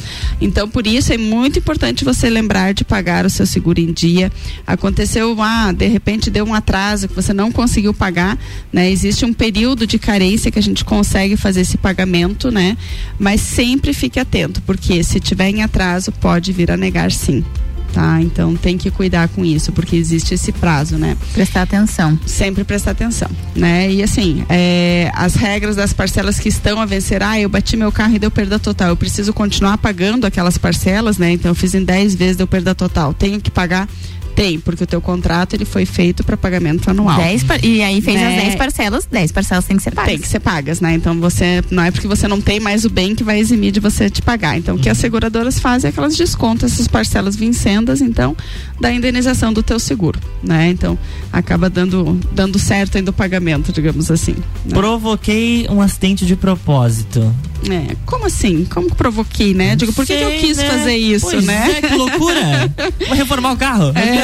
Então, 0.40 0.66
por 0.66 0.86
isso 0.86 1.12
é 1.12 1.18
muito 1.18 1.58
importante 1.58 2.04
você 2.04 2.30
lembrar 2.30 2.72
de 2.72 2.82
pagar 2.82 3.26
o 3.26 3.30
seu 3.30 3.44
seguro 3.44 3.78
em 3.78 3.92
dia. 3.92 4.32
Aconteceu, 4.66 5.36
ah, 5.42 5.72
de 5.72 5.86
repente 5.86 6.30
deu 6.30 6.46
um 6.46 6.54
atraso 6.54 7.06
que 7.06 7.14
você 7.14 7.34
não 7.34 7.52
conseguiu 7.52 7.92
pagar, 7.92 8.38
né? 8.72 8.90
Existe 8.90 9.26
um 9.26 9.32
período 9.34 9.86
de 9.86 9.98
carência 9.98 10.50
que 10.50 10.58
a 10.58 10.62
gente 10.62 10.82
consegue 10.82 11.36
fazer 11.36 11.60
esse 11.60 11.76
pagamento, 11.76 12.50
né? 12.50 12.78
Mas 13.18 13.42
sempre 13.42 13.92
fique 13.92 14.18
atento, 14.18 14.62
porque 14.62 15.04
se 15.04 15.20
tiver 15.20 15.50
em 15.50 15.62
atraso, 15.62 16.10
pode 16.12 16.53
vir 16.54 16.70
a 16.70 16.76
negar 16.76 17.12
sim. 17.12 17.44
Tá, 17.92 18.20
então 18.20 18.56
tem 18.56 18.76
que 18.76 18.90
cuidar 18.90 19.28
com 19.28 19.44
isso, 19.44 19.70
porque 19.70 19.94
existe 19.94 20.34
esse 20.34 20.50
prazo, 20.50 20.98
né? 20.98 21.16
Prestar 21.32 21.62
atenção. 21.62 22.18
Sempre 22.26 22.64
prestar 22.64 22.90
atenção, 22.90 23.30
né? 23.54 23.88
E 23.88 24.02
assim, 24.02 24.44
é, 24.48 25.12
as 25.14 25.36
regras 25.36 25.76
das 25.76 25.92
parcelas 25.92 26.40
que 26.40 26.48
estão 26.48 26.80
a 26.80 26.86
vencer, 26.86 27.22
ah, 27.22 27.38
eu 27.38 27.48
bati 27.48 27.76
meu 27.76 27.92
carro 27.92 28.16
e 28.16 28.18
deu 28.18 28.32
perda 28.32 28.58
total, 28.58 28.88
eu 28.88 28.96
preciso 28.96 29.32
continuar 29.32 29.78
pagando 29.78 30.26
aquelas 30.26 30.58
parcelas, 30.58 31.18
né? 31.18 31.30
Então 31.30 31.52
eu 31.52 31.54
fiz 31.54 31.72
em 31.72 31.84
10 31.84 32.16
vezes, 32.16 32.36
deu 32.36 32.48
perda 32.48 32.74
total. 32.74 33.14
Tenho 33.14 33.40
que 33.40 33.48
pagar? 33.50 33.88
Tem, 34.34 34.58
porque 34.58 34.84
o 34.84 34.86
teu 34.86 35.00
contrato 35.00 35.54
ele 35.54 35.64
foi 35.64 35.84
feito 35.86 36.24
para 36.24 36.36
pagamento 36.36 36.90
anual. 36.90 37.16
Dez 37.18 37.42
par- 37.44 37.64
e 37.64 37.82
aí 37.82 38.00
fez 38.00 38.16
as 38.16 38.22
Né? 38.22 38.40
10 38.42 38.54
parcelas, 38.56 39.06
10 39.10 39.32
parcelas 39.32 39.64
têm 39.64 39.76
que 39.76 39.82
ser 39.82 39.92
pagas. 39.92 40.10
Tem 40.10 40.18
que 40.20 40.28
ser 40.28 40.40
pagas, 40.40 40.80
né? 40.80 40.94
Então 40.94 41.18
você 41.20 41.62
não 41.70 41.82
é 41.84 41.90
porque 41.90 42.06
você 42.08 42.26
não 42.26 42.40
tem 42.40 42.58
mais 42.60 42.84
o 42.84 42.90
bem 42.90 43.14
que 43.14 43.22
vai 43.22 43.38
eximir 43.38 43.70
de 43.72 43.80
você 43.80 44.10
te 44.10 44.20
pagar. 44.22 44.58
Então 44.58 44.76
o 44.76 44.78
que 44.78 44.88
as 44.88 44.98
seguradoras 44.98 45.58
fazem 45.60 45.88
é 45.88 45.92
que 45.92 45.98
elas 45.98 46.16
descontam 46.16 46.66
essas 46.68 46.88
parcelas 46.88 47.36
vincendas, 47.36 48.00
então 48.00 48.36
da 48.80 48.92
indenização 48.92 49.52
do 49.52 49.62
teu 49.62 49.78
seguro, 49.78 50.18
né? 50.42 50.68
Então 50.70 50.98
acaba 51.32 51.70
dando 51.70 52.18
dando 52.32 52.58
certo 52.58 52.96
ainda 52.98 53.10
o 53.10 53.14
pagamento, 53.14 53.72
digamos 53.72 54.10
assim. 54.10 54.32
né? 54.64 54.74
Provoquei 54.74 55.66
um 55.70 55.80
acidente 55.80 56.26
de 56.26 56.34
propósito. 56.36 57.32
É, 57.70 57.96
como 58.04 58.26
assim? 58.26 58.66
Como 58.66 58.88
que 58.90 58.94
provoquei, 58.94 59.54
né? 59.54 59.74
Digo, 59.74 59.92
por 59.94 60.04
que, 60.04 60.14
que 60.14 60.22
eu 60.22 60.28
Sei, 60.28 60.38
quis 60.40 60.56
né? 60.58 60.64
fazer 60.68 60.96
isso, 60.96 61.26
Pois 61.30 61.44
né? 61.46 61.78
é, 61.78 61.80
que 61.88 61.94
loucura. 61.94 62.74
Vou 63.08 63.16
reformar 63.16 63.52
o 63.52 63.56
carro. 63.56 63.90
É, 63.96 64.23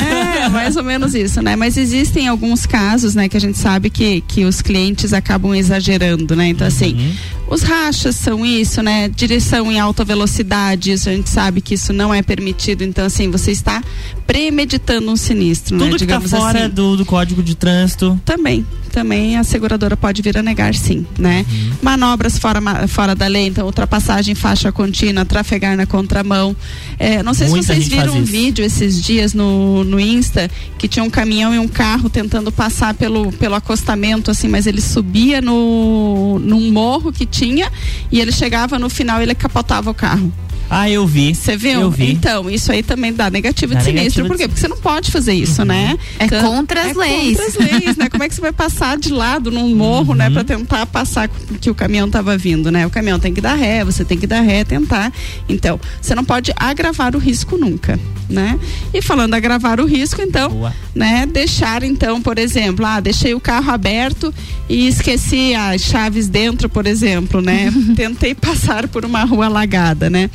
mais 0.52 0.76
ou 0.76 0.84
menos 0.84 1.14
isso, 1.14 1.42
né? 1.42 1.56
Mas 1.56 1.76
existem 1.76 2.28
alguns 2.28 2.66
casos, 2.66 3.14
né, 3.14 3.28
que 3.28 3.36
a 3.36 3.40
gente 3.40 3.58
sabe 3.58 3.90
que, 3.90 4.20
que 4.22 4.44
os 4.44 4.60
clientes 4.62 5.12
acabam 5.12 5.54
exagerando, 5.54 6.34
né? 6.34 6.48
Então, 6.48 6.66
assim, 6.66 7.14
os 7.50 7.62
rachas 7.62 8.14
são 8.14 8.46
isso, 8.46 8.80
né? 8.82 9.08
Direção 9.08 9.70
em 9.70 9.80
alta 9.80 10.04
velocidade, 10.04 10.92
isso 10.92 11.08
a 11.08 11.12
gente 11.12 11.28
sabe 11.28 11.60
que 11.60 11.74
isso 11.74 11.92
não 11.92 12.14
é 12.14 12.22
permitido. 12.22 12.82
Então, 12.82 13.04
assim, 13.04 13.28
você 13.30 13.50
está 13.50 13.82
premeditando 14.24 15.10
um 15.10 15.16
sinistro, 15.16 15.76
né? 15.76 15.84
Tudo 15.84 15.98
que 15.98 16.06
tá 16.06 16.18
Digamos 16.18 16.30
fora 16.30 16.66
assim. 16.66 16.70
do, 16.70 16.96
do 16.96 17.04
código 17.04 17.42
de 17.42 17.56
trânsito. 17.56 18.20
Também, 18.24 18.64
também 18.92 19.36
a 19.36 19.42
seguradora 19.42 19.96
pode 19.96 20.22
vir 20.22 20.38
a 20.38 20.42
negar 20.42 20.72
sim, 20.76 21.04
né? 21.18 21.44
Uhum. 21.50 21.72
Manobras 21.82 22.38
fora, 22.38 22.60
fora 22.86 23.16
da 23.16 23.26
lei, 23.26 23.48
então 23.48 23.66
ultrapassagem, 23.66 24.36
faixa 24.36 24.70
contínua, 24.70 25.24
trafegar 25.24 25.76
na 25.76 25.86
contramão. 25.86 26.54
É, 26.98 27.20
não 27.22 27.34
sei 27.34 27.48
Muita 27.48 27.74
se 27.74 27.80
vocês 27.80 27.88
viram 27.88 28.16
um 28.16 28.22
vídeo 28.22 28.64
esses 28.64 29.02
dias 29.02 29.34
no, 29.34 29.82
no 29.90 30.00
Insta 30.00 30.50
que 30.78 30.88
tinha 30.88 31.04
um 31.04 31.10
caminhão 31.10 31.54
e 31.54 31.58
um 31.58 31.68
carro 31.68 32.08
tentando 32.08 32.50
passar 32.50 32.94
pelo, 32.94 33.32
pelo 33.32 33.54
acostamento, 33.54 34.30
assim, 34.30 34.48
mas 34.48 34.66
ele 34.66 34.80
subia 34.80 35.40
no, 35.42 36.38
num 36.38 36.72
morro 36.72 37.12
que 37.12 37.26
tinha 37.26 37.70
e 38.10 38.20
ele 38.20 38.32
chegava 38.32 38.78
no 38.78 38.88
final 38.88 39.20
ele 39.20 39.34
capotava 39.34 39.90
o 39.90 39.94
carro. 39.94 40.32
Ah, 40.72 40.88
eu 40.88 41.04
vi. 41.04 41.34
Você 41.34 41.56
viu? 41.56 41.80
Eu 41.80 41.90
vi. 41.90 42.12
Então, 42.12 42.48
isso 42.48 42.70
aí 42.70 42.80
também 42.80 43.12
dá 43.12 43.28
negativo 43.28 43.74
Dá 43.74 43.80
de 43.80 43.86
sinistro. 43.86 44.22
negativo 44.22 44.28
Por 44.28 44.36
quê? 44.36 44.46
Porque 44.46 44.60
você 44.60 44.68
não 44.68 44.76
pode 44.76 45.10
fazer 45.10 45.32
isso, 45.34 45.64
né? 45.64 45.98
É 46.16 46.28
contra 46.28 46.82
as 46.82 46.90
é 46.90 46.94
leis. 46.94 47.36
Contra 47.36 47.46
as 47.46 47.72
leis, 47.72 47.96
né? 47.96 48.08
Como 48.08 48.22
é 48.22 48.28
que 48.28 48.34
você 48.36 48.40
vai 48.40 48.52
passar 48.52 48.96
de 48.96 49.12
lado 49.12 49.50
num 49.50 49.74
morro, 49.74 50.14
né? 50.14 50.30
Pra 50.30 50.44
tentar 50.44 50.86
passar 50.86 51.28
que 51.60 51.68
o 51.68 51.74
caminhão 51.74 52.08
tava 52.08 52.38
vindo, 52.38 52.70
né? 52.70 52.86
O 52.86 52.90
caminhão 52.90 53.18
tem 53.18 53.34
que 53.34 53.40
dar 53.40 53.54
ré, 53.54 53.84
você 53.84 54.04
tem 54.04 54.16
que 54.16 54.28
dar 54.28 54.42
ré, 54.42 54.62
tentar. 54.62 55.12
Então, 55.48 55.80
você 56.00 56.14
não 56.14 56.24
pode 56.24 56.52
agravar 56.54 57.16
o 57.16 57.18
risco 57.18 57.56
nunca, 57.56 57.98
né? 58.28 58.56
E 58.94 59.02
falando 59.02 59.34
agravar 59.34 59.80
o 59.80 59.86
risco, 59.86 60.22
então, 60.22 60.72
né? 60.94 61.26
Deixar, 61.26 61.82
então, 61.82 62.22
por 62.22 62.38
exemplo, 62.38 62.86
ah, 62.86 63.00
deixei 63.00 63.34
o 63.34 63.40
carro 63.40 63.72
aberto 63.72 64.32
e 64.68 64.86
esqueci 64.86 65.52
as 65.52 65.82
chaves 65.82 66.28
dentro, 66.28 66.68
por 66.68 66.86
exemplo, 66.86 67.40
né? 67.40 67.72
Tentei 67.96 68.36
passar 68.36 68.86
por 68.86 69.04
uma 69.04 69.24
rua 69.24 69.46
alagada, 69.46 70.08
né? 70.08 70.30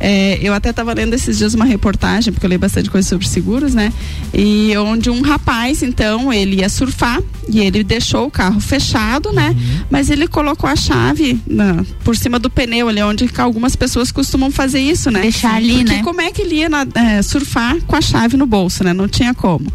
É, 0.00 0.38
eu 0.42 0.54
até 0.54 0.70
estava 0.70 0.92
lendo 0.94 1.14
esses 1.14 1.38
dias 1.38 1.54
uma 1.54 1.64
reportagem, 1.64 2.32
porque 2.32 2.46
eu 2.46 2.48
leio 2.48 2.60
bastante 2.60 2.88
coisa 2.90 3.08
sobre 3.08 3.26
seguros, 3.26 3.74
né? 3.74 3.92
E 4.32 4.76
onde 4.76 5.10
um 5.10 5.20
rapaz, 5.22 5.82
então, 5.82 6.32
ele 6.32 6.56
ia 6.60 6.68
surfar 6.68 7.20
e 7.48 7.60
ele 7.60 7.82
deixou 7.82 8.26
o 8.26 8.30
carro 8.30 8.60
fechado, 8.60 9.32
né? 9.32 9.54
Mas 9.90 10.10
ele 10.10 10.28
colocou 10.28 10.68
a 10.68 10.76
chave 10.76 11.40
na- 11.46 11.84
por 12.04 12.16
cima 12.16 12.38
do 12.38 12.48
pneu, 12.48 12.88
ali 12.88 13.02
onde 13.02 13.28
algumas 13.38 13.74
pessoas 13.74 14.12
costumam 14.12 14.50
fazer 14.50 14.80
isso, 14.80 15.10
né? 15.10 15.22
Deixar 15.22 15.54
ali, 15.54 15.78
porque 15.78 15.94
né? 15.94 16.02
como 16.02 16.20
é 16.20 16.30
que 16.30 16.42
ele 16.42 16.56
ia 16.56 16.68
na- 16.68 16.86
é, 16.94 17.22
surfar 17.22 17.76
com 17.86 17.96
a 17.96 18.00
chave 18.00 18.36
no 18.36 18.46
bolso, 18.46 18.84
né? 18.84 18.92
Não 18.92 19.08
tinha 19.08 19.34
como. 19.34 19.66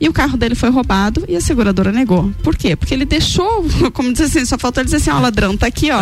E 0.00 0.08
o 0.08 0.12
carro 0.12 0.36
dele 0.38 0.54
foi 0.54 0.70
roubado 0.70 1.24
e 1.28 1.36
a 1.36 1.40
seguradora 1.40 1.92
negou. 1.92 2.32
Por 2.42 2.56
quê? 2.56 2.74
Porque 2.74 2.94
ele 2.94 3.04
deixou, 3.04 3.66
como 3.92 4.12
diz 4.12 4.22
assim, 4.22 4.44
só 4.46 4.56
faltou 4.58 4.80
ele 4.80 4.86
dizer 4.86 4.96
assim, 4.96 5.10
ó, 5.10 5.18
ladrão, 5.20 5.56
tá 5.56 5.66
aqui, 5.66 5.90
ó. 5.90 6.00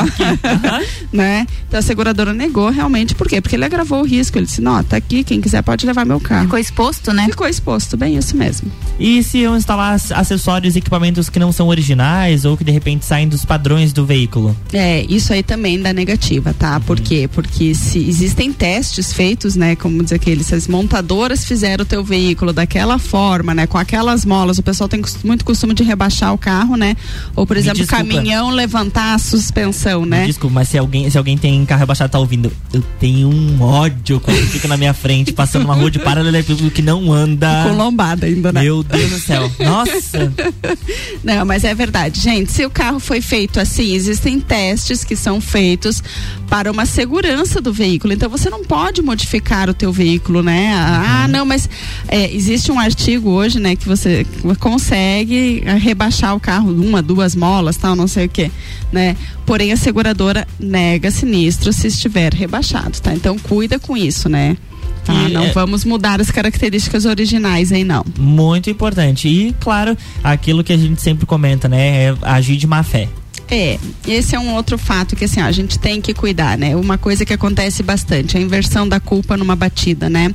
né? 1.13 1.47
Então 1.67 1.79
a 1.81 1.83
seguradora 1.83 2.33
negou 2.33 2.71
realmente, 2.71 3.15
por 3.15 3.29
quê? 3.29 3.41
Porque 3.41 3.57
ele 3.57 3.65
agravou 3.65 4.01
o 4.01 4.05
risco. 4.07 4.39
Ele 4.39 4.47
disse, 4.47 4.61
não, 4.61 4.83
tá 4.85 4.97
aqui, 4.97 5.25
quem 5.25 5.41
quiser 5.41 5.63
pode 5.63 5.85
levar 5.87 6.05
meu 6.07 6.21
carro. 6.21 6.45
Ficou 6.45 6.59
exposto, 6.59 7.13
né? 7.13 7.27
Ficou 7.29 7.47
exposto, 7.49 7.97
bem 7.97 8.17
isso 8.17 8.37
mesmo. 8.37 8.71
E 8.99 9.23
se 9.23 9.39
eu 9.39 9.57
instalar 9.57 9.95
ac- 9.95 10.13
acessórios 10.13 10.75
e 10.77 10.79
equipamentos 10.79 11.29
que 11.29 11.39
não 11.39 11.51
são 11.53 11.69
originais 11.69 12.45
ou 12.45 12.57
que 12.57 12.65
de 12.65 12.73
repente 12.73 13.05
saem 13.05 13.29
dos 13.29 13.45
padrões 13.45 13.93
do 13.93 14.05
veículo? 14.07 14.57
É, 14.73 15.05
isso 15.09 15.33
aí 15.33 15.43
também 15.43 15.81
dá 15.81 15.93
negativa, 15.93 16.55
tá? 16.57 16.79
Por 16.81 17.01
quê? 17.01 17.29
Porque 17.33 17.75
se 17.75 17.99
existem 17.99 18.53
testes 18.53 19.13
feitos, 19.13 19.57
né, 19.57 19.75
como 19.77 20.03
diz 20.03 20.13
aquele, 20.13 20.43
se 20.45 20.55
as 20.55 20.67
montadoras 20.69 21.45
fizeram 21.45 21.83
o 21.83 21.87
teu 21.87 22.05
veículo 22.05 22.53
daquela 22.53 22.99
forma, 22.99 23.55
né, 23.55 23.67
com 23.67 23.79
aquelas 23.89 24.23
molas, 24.27 24.59
o 24.59 24.63
pessoal 24.63 24.87
tem 24.87 25.01
muito 25.25 25.47
costume 25.47 25.73
de 25.73 25.83
rebaixar 25.83 26.35
o 26.35 26.37
carro, 26.39 26.77
né? 26.77 26.95
Ou, 27.35 27.47
por 27.47 27.57
exemplo, 27.57 27.83
o 27.83 27.87
caminhão 27.87 28.51
levantar 28.51 29.15
a 29.15 29.19
suspensão, 29.19 30.05
né? 30.05 30.27
Desculpa, 30.27 30.57
mas 30.57 30.69
se 30.69 30.77
alguém, 30.77 31.09
se 31.09 31.17
alguém 31.17 31.39
tem 31.39 31.65
carro 31.65 31.81
rebaixado 31.81 32.13
tá 32.13 32.19
ouvindo, 32.19 32.53
eu 32.73 32.83
tenho 33.01 33.29
um 33.31 33.63
ódio 33.63 34.21
quando 34.21 34.37
fica 34.49 34.69
na 34.69 34.77
minha 34.77 34.93
frente, 34.93 35.33
passando 35.33 35.65
uma 35.65 35.75
rua 35.75 35.91
de 35.91 35.99
paralelepípedo 35.99 36.71
que 36.71 36.83
não 36.83 37.11
anda. 37.11 37.65
Com 37.67 37.77
lombada 37.77 38.27
ainda, 38.27 38.53
né? 38.53 38.63
Meu 38.63 38.83
Deus 38.83 39.11
do 39.11 39.19
céu. 39.19 39.51
Nossa. 39.59 40.33
Não, 41.25 41.45
mas 41.47 41.65
é 41.65 41.75
verdade. 41.75 42.21
Gente, 42.21 42.53
se 42.53 42.65
o 42.67 42.71
carro 42.71 43.01
foi 43.01 43.21
feito 43.21 43.59
assim, 43.59 43.95
existem 43.95 44.39
testes 44.41 45.03
que 45.03 45.17
são 45.17 45.41
feitos 45.41 46.03
para 46.49 46.71
uma 46.71 46.85
segurança 46.87 47.61
do 47.61 47.73
veículo. 47.73 48.13
Então 48.13 48.29
você 48.29 48.49
não 48.49 48.65
pode 48.65 49.03
modificar 49.03 49.69
o 49.69 49.75
teu 49.75 49.93
veículo, 49.93 50.43
né? 50.43 50.73
Ah, 50.75 51.23
Uhum. 51.27 51.33
não, 51.33 51.45
mas 51.47 51.69
é, 52.07 52.33
existe 52.35 52.71
um 52.73 52.79
artigo 52.79 53.31
hoje, 53.31 53.59
né, 53.59 53.77
que 53.79 53.87
você 53.89 54.27
consegue 54.59 55.63
rebaixar 55.81 56.35
o 56.35 56.41
carro 56.41 56.71
uma, 56.71 57.01
duas 57.03 57.35
molas, 57.35 57.77
tal, 57.77 57.95
não 57.97 58.07
sei 58.07 58.27
o 58.27 58.29
que, 58.29 58.51
né? 58.93 59.17
Porém 59.47 59.73
a 59.73 59.77
seguradora 59.77 60.47
nega 60.59 61.11
sinistro 61.11 61.73
se 61.73 61.87
estiver 61.87 62.33
rebaixado, 62.35 63.01
tá? 63.01 63.13
Então 63.15 63.39
cuida 63.39 63.79
com 63.79 63.97
isso, 63.97 64.29
né? 64.29 64.57
Tá? 65.05 65.15
E, 65.15 65.33
não 65.33 65.45
é- 65.45 65.53
vamos 65.53 65.85
mudar 65.85 66.21
as 66.21 66.31
características 66.31 67.05
originais 67.07 67.73
aí 67.73 67.85
não. 67.85 68.05
Muito 68.19 68.69
importante. 68.69 69.27
E, 69.29 69.55
claro, 69.59 69.97
aquilo 70.23 70.63
que 70.63 70.73
a 70.73 70.77
gente 70.77 71.01
sempre 71.01 71.25
comenta, 71.25 71.69
né? 71.69 72.05
É 72.09 72.15
agir 72.23 72.57
de 72.57 72.67
má 72.67 72.83
fé. 72.83 73.09
É, 73.51 73.79
esse 74.07 74.35
é 74.35 74.39
um 74.39 74.55
outro 74.55 74.77
fato 74.77 75.17
que 75.17 75.25
assim, 75.25 75.41
a 75.41 75.51
gente 75.51 75.79
tem 75.79 76.01
que 76.01 76.13
cuidar, 76.13 76.59
né? 76.59 76.77
Uma 76.77 76.99
coisa 76.99 77.25
que 77.25 77.33
acontece 77.33 77.83
bastante, 77.83 78.37
a 78.37 78.41
inversão 78.41 78.87
da 78.87 79.01
culpa 79.01 79.37
numa 79.37 79.57
batida, 79.57 80.11
né? 80.11 80.35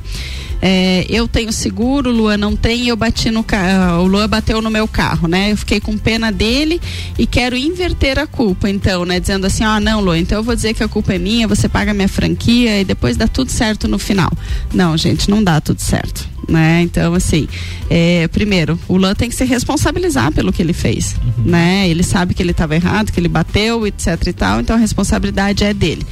É, 0.60 1.04
eu 1.08 1.28
tenho 1.28 1.52
seguro, 1.52 2.10
o 2.10 2.12
Luan 2.12 2.38
não 2.38 2.56
tem, 2.56 2.84
e 2.84 2.88
eu 2.88 2.96
bati 2.96 3.30
no 3.30 3.44
carro, 3.44 4.02
o 4.02 4.06
Luan 4.06 4.28
bateu 4.28 4.60
no 4.60 4.70
meu 4.70 4.88
carro, 4.88 5.28
né? 5.28 5.52
Eu 5.52 5.56
fiquei 5.56 5.78
com 5.78 5.96
pena 5.96 6.32
dele 6.32 6.80
e 7.18 7.26
quero 7.26 7.56
inverter 7.56 8.18
a 8.18 8.26
culpa, 8.26 8.68
então, 8.68 9.04
né? 9.04 9.20
Dizendo 9.20 9.46
assim, 9.46 9.64
ó, 9.64 9.78
não, 9.78 10.00
Luan, 10.00 10.18
então 10.18 10.38
eu 10.38 10.42
vou 10.42 10.54
dizer 10.54 10.74
que 10.74 10.82
a 10.82 10.88
culpa 10.88 11.14
é 11.14 11.18
minha, 11.18 11.46
você 11.46 11.68
paga 11.68 11.94
minha 11.94 12.08
franquia 12.08 12.80
e 12.80 12.84
depois 12.84 13.16
dá 13.16 13.28
tudo 13.28 13.50
certo 13.50 13.86
no 13.86 13.98
final. 13.98 14.32
Não, 14.72 14.96
gente, 14.96 15.30
não 15.30 15.44
dá 15.44 15.60
tudo 15.60 15.80
certo 15.80 16.33
né? 16.48 16.82
Então, 16.82 17.14
assim, 17.14 17.48
é, 17.90 18.28
primeiro, 18.28 18.78
o 18.88 18.96
Luan 18.96 19.14
tem 19.14 19.28
que 19.28 19.34
se 19.34 19.44
responsabilizar 19.44 20.32
pelo 20.32 20.52
que 20.52 20.62
ele 20.62 20.72
fez, 20.72 21.16
né? 21.44 21.88
Ele 21.88 22.02
sabe 22.02 22.34
que 22.34 22.42
ele 22.42 22.50
estava 22.52 22.74
errado, 22.74 23.12
que 23.12 23.20
ele 23.20 23.28
bateu, 23.28 23.86
etc 23.86 24.18
e 24.26 24.32
tal, 24.32 24.60
então 24.60 24.76
a 24.76 24.78
responsabilidade 24.78 25.64
é 25.64 25.72
dele. 25.74 26.06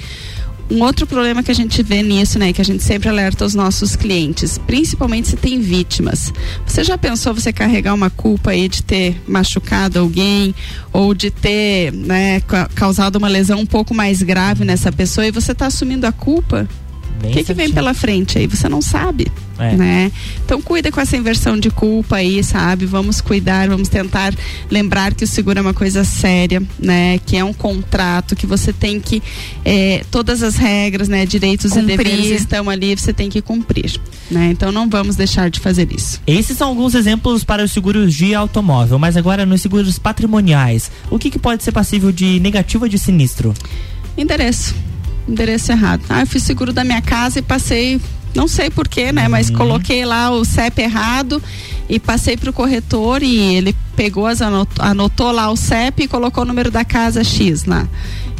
Um 0.70 0.80
outro 0.84 1.06
problema 1.06 1.42
que 1.42 1.50
a 1.50 1.54
gente 1.54 1.82
vê 1.82 2.02
nisso, 2.02 2.38
né, 2.38 2.50
que 2.50 2.60
a 2.60 2.64
gente 2.64 2.82
sempre 2.82 3.06
alerta 3.06 3.44
os 3.44 3.54
nossos 3.54 3.94
clientes, 3.94 4.56
principalmente 4.56 5.28
se 5.28 5.36
tem 5.36 5.60
vítimas. 5.60 6.32
Você 6.66 6.82
já 6.82 6.96
pensou 6.96 7.34
você 7.34 7.52
carregar 7.52 7.92
uma 7.92 8.08
culpa 8.08 8.52
aí 8.52 8.68
de 8.70 8.82
ter 8.82 9.20
machucado 9.28 9.98
alguém 9.98 10.54
ou 10.90 11.12
de 11.12 11.30
ter, 11.30 11.92
né, 11.92 12.40
ca- 12.40 12.70
causado 12.74 13.16
uma 13.16 13.28
lesão 13.28 13.58
um 13.60 13.66
pouco 13.66 13.92
mais 13.94 14.22
grave 14.22 14.64
nessa 14.64 14.90
pessoa 14.90 15.26
e 15.26 15.30
você 15.30 15.52
está 15.52 15.66
assumindo 15.66 16.06
a 16.06 16.12
culpa? 16.12 16.66
O 17.28 17.32
que, 17.32 17.44
que 17.44 17.54
vem 17.54 17.70
pela 17.70 17.94
frente 17.94 18.38
aí? 18.38 18.46
Você 18.46 18.68
não 18.68 18.82
sabe, 18.82 19.26
É. 19.58 19.74
né? 19.76 20.12
Então 20.44 20.60
cuida 20.60 20.90
com 20.90 21.00
essa 21.00 21.16
inversão 21.16 21.58
de 21.58 21.70
culpa 21.70 22.16
aí, 22.16 22.42
sabe? 22.42 22.84
Vamos 22.86 23.20
cuidar, 23.20 23.68
vamos 23.68 23.88
tentar 23.88 24.34
lembrar 24.70 25.14
que 25.14 25.24
o 25.24 25.26
seguro 25.26 25.58
é 25.58 25.62
uma 25.62 25.74
coisa 25.74 26.04
séria, 26.04 26.62
né? 26.78 27.18
Que 27.24 27.36
é 27.36 27.44
um 27.44 27.52
contrato, 27.52 28.34
que 28.34 28.46
você 28.46 28.72
tem 28.72 28.98
que 29.00 29.22
eh, 29.64 30.04
todas 30.10 30.42
as 30.42 30.56
regras, 30.56 31.08
né? 31.08 31.24
Direitos 31.26 31.72
Cumprir. 31.72 31.94
e 31.94 31.96
deveres 31.96 32.40
estão 32.40 32.68
ali, 32.68 32.94
você 32.96 33.12
tem 33.12 33.28
que 33.30 33.40
cumprir, 33.40 34.00
né? 34.30 34.48
Então 34.50 34.72
não 34.72 34.88
vamos 34.88 35.16
deixar 35.16 35.50
de 35.50 35.60
fazer 35.60 35.92
isso. 35.92 36.20
Esses 36.26 36.56
são 36.56 36.68
alguns 36.68 36.94
exemplos 36.94 37.44
para 37.44 37.62
os 37.64 37.72
seguros 37.72 38.12
de 38.14 38.34
automóvel, 38.34 38.98
mas 38.98 39.16
agora 39.16 39.46
nos 39.46 39.62
seguros 39.62 39.98
patrimoniais, 39.98 40.90
o 41.10 41.18
que, 41.18 41.30
que 41.30 41.38
pode 41.38 41.62
ser 41.62 41.72
passível 41.72 42.10
de 42.10 42.40
negativo 42.40 42.84
ou 42.84 42.88
de 42.88 42.98
sinistro? 42.98 43.54
Endereço. 44.16 44.74
Endereço 45.28 45.72
errado. 45.72 46.02
Ah, 46.08 46.20
eu 46.20 46.26
fiz 46.26 46.42
seguro 46.42 46.72
da 46.72 46.84
minha 46.84 47.00
casa 47.00 47.38
e 47.38 47.42
passei, 47.42 48.00
não 48.34 48.48
sei 48.48 48.70
porquê, 48.70 49.12
né? 49.12 49.28
Mas 49.28 49.50
coloquei 49.50 50.04
lá 50.04 50.30
o 50.30 50.44
CEP 50.44 50.82
errado 50.82 51.42
e 51.88 51.98
passei 51.98 52.36
pro 52.36 52.52
corretor 52.52 53.22
e 53.22 53.36
ele 53.54 53.74
pegou, 53.94 54.26
as 54.26 54.42
anotou, 54.42 54.84
anotou 54.84 55.30
lá 55.30 55.50
o 55.50 55.56
CEP 55.56 56.04
e 56.04 56.08
colocou 56.08 56.42
o 56.42 56.46
número 56.46 56.70
da 56.70 56.84
casa 56.84 57.22
X 57.22 57.64
lá. 57.64 57.86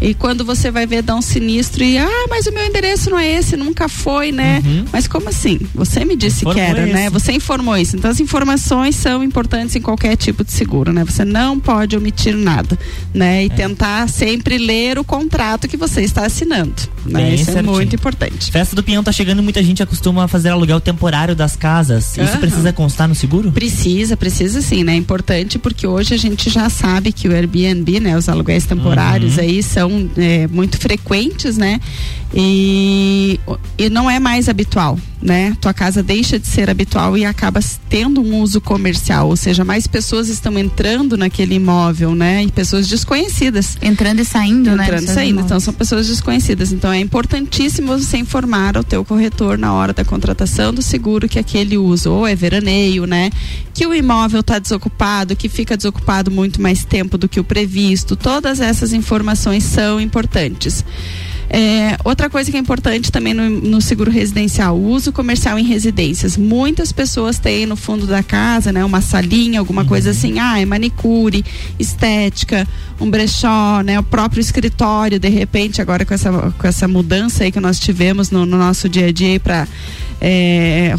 E 0.02 0.14
quando 0.14 0.44
você 0.44 0.70
vai 0.70 0.86
ver, 0.86 1.02
dá 1.02 1.14
um 1.14 1.22
sinistro 1.22 1.84
e, 1.84 1.96
ah, 1.96 2.26
mas 2.28 2.46
o 2.46 2.52
meu 2.52 2.66
endereço 2.66 3.08
não 3.08 3.18
é 3.18 3.34
esse, 3.38 3.56
nunca 3.56 3.88
foi, 3.88 4.32
né? 4.32 4.60
Mas 4.92 5.06
como 5.06 5.28
assim? 5.28 5.60
Você 5.74 6.04
me 6.04 6.16
disse 6.16 6.38
Informou 6.40 6.54
que 6.54 6.60
era, 6.60 6.86
né? 6.86 7.02
isso. 7.04 7.12
Você 7.12 7.32
informou 7.32 7.76
isso. 7.76 7.96
Então 7.96 8.10
as 8.10 8.18
informações 8.18 8.96
são 8.96 9.22
importantes 9.22 9.76
em 9.76 9.80
qualquer 9.80 10.16
tipo 10.16 10.42
de 10.44 10.52
seguro, 10.52 10.92
né? 10.92 11.04
Você 11.04 11.24
não 11.24 11.58
pode 11.60 11.96
omitir 11.96 12.34
nada, 12.36 12.76
né? 13.14 13.44
E 13.44 13.50
tentar 13.50 14.08
sempre 14.08 14.58
ler 14.58 14.98
o 14.98 15.04
contrato 15.04 15.68
que 15.68 15.76
você 15.76 16.02
está 16.02 16.26
assinando, 16.26 16.74
né? 17.06 17.22
Bem 17.22 17.34
Isso 17.34 17.50
é 17.50 17.52
certinho. 17.54 17.72
muito 17.72 17.94
importante. 17.94 18.50
Festa 18.50 18.74
do 18.74 18.82
Pinhão 18.82 19.04
tá 19.04 19.12
chegando 19.12 19.38
e 19.38 19.42
muita 19.42 19.62
gente 19.62 19.82
acostuma 19.82 20.26
fazer 20.26 20.48
aluguel 20.48 20.80
temporário 20.80 21.36
das 21.36 21.54
casas. 21.54 22.10
Isso 22.16 22.20
Aham. 22.22 22.40
precisa 22.40 22.72
constar 22.72 23.06
no 23.06 23.14
seguro? 23.14 23.52
Precisa, 23.52 24.16
precisa 24.16 24.60
sim, 24.60 24.82
né? 24.82 24.94
É 24.94 24.96
importante 24.96 25.58
porque 25.58 25.86
hoje 25.86 26.12
a 26.12 26.18
gente 26.18 26.50
já 26.50 26.68
sabe 26.68 27.12
que 27.12 27.28
o 27.28 27.32
Airbnb, 27.32 28.00
né? 28.00 28.16
Os 28.16 28.28
aluguéis 28.28 28.64
temporários 28.66 29.36
Uhum. 29.36 29.42
aí 29.44 29.62
são 29.62 29.91
é, 30.16 30.46
muito 30.48 30.78
frequentes, 30.78 31.56
né? 31.56 31.80
E, 32.34 33.38
e 33.76 33.90
não 33.90 34.10
é 34.10 34.18
mais 34.18 34.48
habitual, 34.48 34.98
né? 35.20 35.54
Tua 35.60 35.74
casa 35.74 36.02
deixa 36.02 36.38
de 36.38 36.46
ser 36.46 36.70
habitual 36.70 37.16
e 37.16 37.26
acaba 37.26 37.60
tendo 37.90 38.22
um 38.22 38.40
uso 38.40 38.58
comercial, 38.58 39.28
ou 39.28 39.36
seja, 39.36 39.64
mais 39.66 39.86
pessoas 39.86 40.30
estão 40.30 40.58
entrando 40.58 41.16
naquele 41.18 41.56
imóvel, 41.56 42.14
né? 42.14 42.42
E 42.42 42.50
pessoas 42.50 42.88
desconhecidas. 42.88 43.76
Entrando 43.82 44.20
e 44.20 44.24
saindo, 44.24 44.74
né? 44.74 44.84
Entrando 44.84 45.04
e 45.04 45.08
saindo. 45.08 45.30
imóveis. 45.30 45.46
Então 45.46 45.60
são 45.60 45.74
pessoas 45.74 46.08
desconhecidas. 46.08 46.72
Então 46.72 46.90
é 46.90 46.98
importantíssimo 46.98 47.98
você 47.98 48.16
informar 48.16 48.78
ao 48.78 48.84
teu 48.84 49.04
corretor 49.04 49.58
na 49.58 49.74
hora 49.74 49.92
da 49.92 50.04
contratação 50.04 50.72
do 50.72 50.80
seguro 50.80 51.28
que 51.28 51.38
aquele 51.38 51.76
uso 51.76 52.10
ou 52.10 52.26
é 52.26 52.34
veraneio, 52.34 53.04
né? 53.04 53.30
Que 53.74 53.86
o 53.86 53.94
imóvel 53.94 54.40
está 54.40 54.58
desocupado, 54.58 55.36
que 55.36 55.50
fica 55.50 55.76
desocupado 55.76 56.30
muito 56.30 56.62
mais 56.62 56.82
tempo 56.82 57.18
do 57.18 57.28
que 57.28 57.38
o 57.38 57.44
previsto. 57.44 58.16
Todas 58.16 58.58
essas 58.58 58.94
informações 58.94 59.64
são 59.64 59.81
importantes. 60.00 60.84
É, 61.50 61.96
outra 62.04 62.30
coisa 62.30 62.50
que 62.50 62.56
é 62.56 62.60
importante 62.60 63.12
também 63.12 63.34
no, 63.34 63.48
no 63.48 63.80
seguro 63.80 64.10
residencial, 64.10 64.76
o 64.76 64.88
uso 64.88 65.12
comercial 65.12 65.58
em 65.58 65.64
residências. 65.64 66.36
Muitas 66.36 66.92
pessoas 66.92 67.38
têm 67.38 67.66
no 67.66 67.76
fundo 67.76 68.06
da 68.06 68.22
casa, 68.22 68.72
né, 68.72 68.84
uma 68.84 69.00
salinha, 69.00 69.60
alguma 69.60 69.84
coisa 69.84 70.10
assim, 70.10 70.38
ah, 70.38 70.58
é 70.58 70.64
manicure, 70.64 71.44
estética, 71.78 72.66
um 73.00 73.10
brechó, 73.10 73.82
né, 73.82 73.98
o 73.98 74.02
próprio 74.02 74.40
escritório, 74.40 75.18
de 75.18 75.28
repente, 75.28 75.82
agora 75.82 76.06
com 76.06 76.14
essa, 76.14 76.30
com 76.32 76.66
essa 76.66 76.88
mudança 76.88 77.44
aí 77.44 77.52
que 77.52 77.60
nós 77.60 77.78
tivemos 77.78 78.30
no, 78.30 78.46
no 78.46 78.56
nosso 78.56 78.88
dia 78.88 79.06
a 79.06 79.12
dia 79.12 79.38
para 79.38 79.66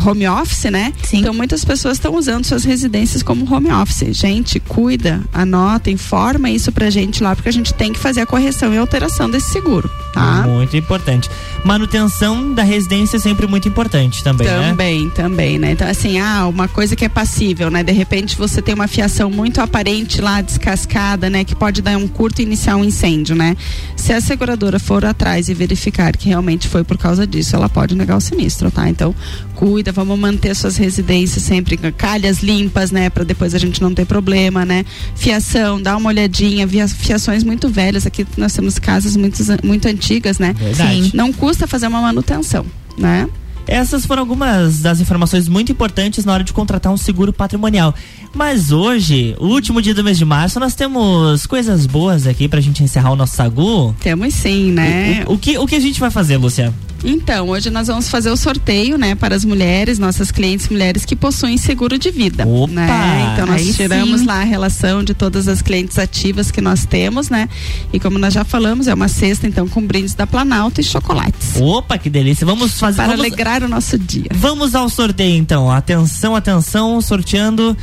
home 0.05 0.27
office, 0.27 0.65
né? 0.65 0.91
Então 1.13 1.33
muitas 1.33 1.63
pessoas 1.63 1.95
estão 1.95 2.13
usando 2.15 2.45
suas 2.45 2.65
residências 2.65 3.23
como 3.23 3.51
home 3.51 3.71
office. 3.71 4.15
Gente, 4.17 4.59
cuida, 4.59 5.21
anota, 5.33 5.89
informa 5.89 6.49
isso 6.49 6.71
pra 6.71 6.89
gente 6.89 7.23
lá, 7.23 7.33
porque 7.35 7.49
a 7.49 7.53
gente 7.53 7.73
tem 7.73 7.93
que 7.93 7.99
fazer 7.99 8.21
a 8.21 8.25
correção 8.25 8.73
e 8.73 8.77
alteração 8.77 9.29
desse 9.29 9.51
seguro, 9.51 9.89
tá? 10.14 10.43
Muito 10.47 10.78
importante. 10.78 11.30
Manutenção 11.66 12.53
da 12.53 12.61
residência 12.64 13.18
é 13.18 13.20
sempre 13.20 13.47
muito 13.47 13.68
importante 13.68 14.24
também, 14.24 14.47
né? 14.47 14.70
Também, 14.70 15.09
também, 15.09 15.57
né? 15.59 15.72
Então, 15.72 15.88
assim, 15.88 16.20
ah, 16.20 16.45
uma 16.47 16.68
coisa 16.68 16.95
que 16.95 17.03
é 17.03 17.09
passível, 17.09 17.72
né? 17.72 17.82
De 17.84 17.91
repente 17.91 18.38
você 18.38 18.61
tem 18.61 18.76
uma 18.76 18.88
fiação 18.88 19.32
muito 19.32 19.59
aparente 19.59 20.22
lá, 20.22 20.41
descascada, 20.41 21.30
né? 21.30 21.43
Que 21.43 21.55
pode 21.55 21.82
dar 21.82 21.97
um 21.97 22.07
curto 22.07 22.39
e 22.39 22.43
iniciar 22.43 22.76
um 22.76 22.84
incêndio, 22.84 23.36
né? 23.36 23.57
Se 23.95 24.14
a 24.14 24.22
seguradora 24.22 24.78
for 24.80 25.03
atrás 25.05 25.49
e 25.49 25.53
verificar 25.53 26.16
que 26.16 26.30
realmente 26.30 26.68
foi 26.68 26.84
por 26.84 26.97
causa 26.97 27.26
disso, 27.26 27.55
ela 27.55 27.68
pode 27.70 27.95
negar 27.95 28.18
o 28.18 28.22
sinistro, 28.22 28.70
tá? 28.70 28.88
Então, 28.89 29.16
cuida, 29.55 29.91
vamos 29.91 30.20
manter 30.20 30.55
suas 30.55 30.78
residências 30.78 31.43
sempre 31.43 31.78
com 31.78 31.91
calhas 31.91 32.43
limpas, 32.43 32.91
né? 32.91 33.09
Pra 33.09 33.24
depois 33.24 33.55
a 33.55 33.57
gente 33.57 33.82
não 33.82 33.93
ter 33.93 34.05
problema, 34.05 34.66
né? 34.66 34.86
Fiação, 35.16 35.82
dá 35.82 35.95
uma 35.97 36.09
olhadinha, 36.09 36.68
via- 36.68 36.88
fiações 36.88 37.43
muito 37.43 37.70
velhas, 37.70 38.05
aqui 38.05 38.26
nós 38.38 38.53
temos 38.53 38.78
casas 38.78 39.16
muito, 39.16 39.41
muito 39.64 39.88
antigas, 39.88 40.03
né? 40.39 40.54
Verdade. 40.54 41.04
Sim. 41.06 41.12
Não 41.14 41.32
custa 41.32 41.68
fazer 41.68 41.88
uma 41.88 42.01
manutenção, 42.01 42.66
né? 42.97 43.28
Essas 43.66 44.06
foram 44.06 44.22
algumas 44.22 44.82
das 44.82 44.99
informações 44.99 45.47
muito 45.47 45.72
importantes 45.72 46.26
na 46.26 46.34
hora 46.34 46.43
de 46.43 46.51
contratar 46.51 46.91
um 46.91 46.97
seguro 46.97 47.32
patrimonial. 47.32 47.95
Mas 48.34 48.72
hoje, 48.72 49.36
o 49.39 49.47
último 49.47 49.82
dia 49.82 49.93
do 49.93 50.04
mês 50.04 50.18
de 50.18 50.26
março, 50.26 50.60
nós 50.60 50.76
temos 50.76 51.45
coisas 51.45 51.86
boas 51.86 52.28
aqui 52.28 52.47
pra 52.47 52.60
gente 52.60 52.84
encerrar 52.84 53.12
o 53.12 53.16
nosso 53.16 53.36
sagu. 53.36 53.95
Temos 54.01 54.34
sim, 54.34 54.72
né? 54.72 55.24
O, 55.28 55.34
o 55.34 55.38
que, 55.38 55.58
o 55.58 55.66
que 55.66 55.76
a 55.76 55.80
gente 55.80 55.99
vai 55.99 56.12
fazer, 56.12 56.38
Lúcia? 56.38 56.74
Então, 57.04 57.49
hoje 57.49 57.70
nós 57.70 57.88
vamos 57.88 58.10
fazer 58.10 58.32
o 58.32 58.38
sorteio, 58.38 58.97
né, 58.97 59.16
para 59.16 59.36
as 59.36 59.43
mulheres, 59.43 59.99
nossas 59.99 60.32
clientes 60.32 60.70
mulheres 60.70 61.06
que 61.06 61.16
possuem 61.16 61.58
seguro 61.58 61.97
de 61.97 62.10
vida. 62.12 62.45
né? 62.68 63.34
Então 63.34 63.45
nós 63.45 63.76
tiramos 63.76 64.22
sim. 64.22 64.26
lá 64.26 64.41
a 64.41 64.43
relação 64.43 65.04
de 65.04 65.14
todas 65.14 65.47
as 65.47 65.62
clientes 65.62 65.99
ativas 65.99 66.51
que 66.51 66.62
nós 66.62 66.86
temos, 66.86 67.30
né? 67.30 67.49
E 67.91 67.99
como 67.99 68.18
nós 68.18 68.34
já 68.34 68.43
falamos, 68.43 68.88
é 68.88 68.93
uma 68.93 69.08
cesta 69.08 69.47
então 69.47 69.68
com 69.68 69.82
brindes 69.82 70.14
da 70.14 70.26
Planalto 70.26 70.80
e 70.80 70.84
chocolates. 70.84 71.56
Opa, 71.60 71.97
que 71.97 72.10
delícia. 72.10 72.45
Vamos 72.45 72.80
fazer. 72.80 72.97
Para 72.97 73.08
vamos, 73.08 73.20
alegrar 73.20 73.64
o 73.64 73.68
nosso 73.68 73.97
dia. 73.97 74.30
vamos 74.34 74.76
ao 74.76 74.89
sorteio 74.89 75.38
então. 75.38 75.72
Atenção, 75.72 76.36
atenção, 76.36 77.01
sorteando. 77.01 77.76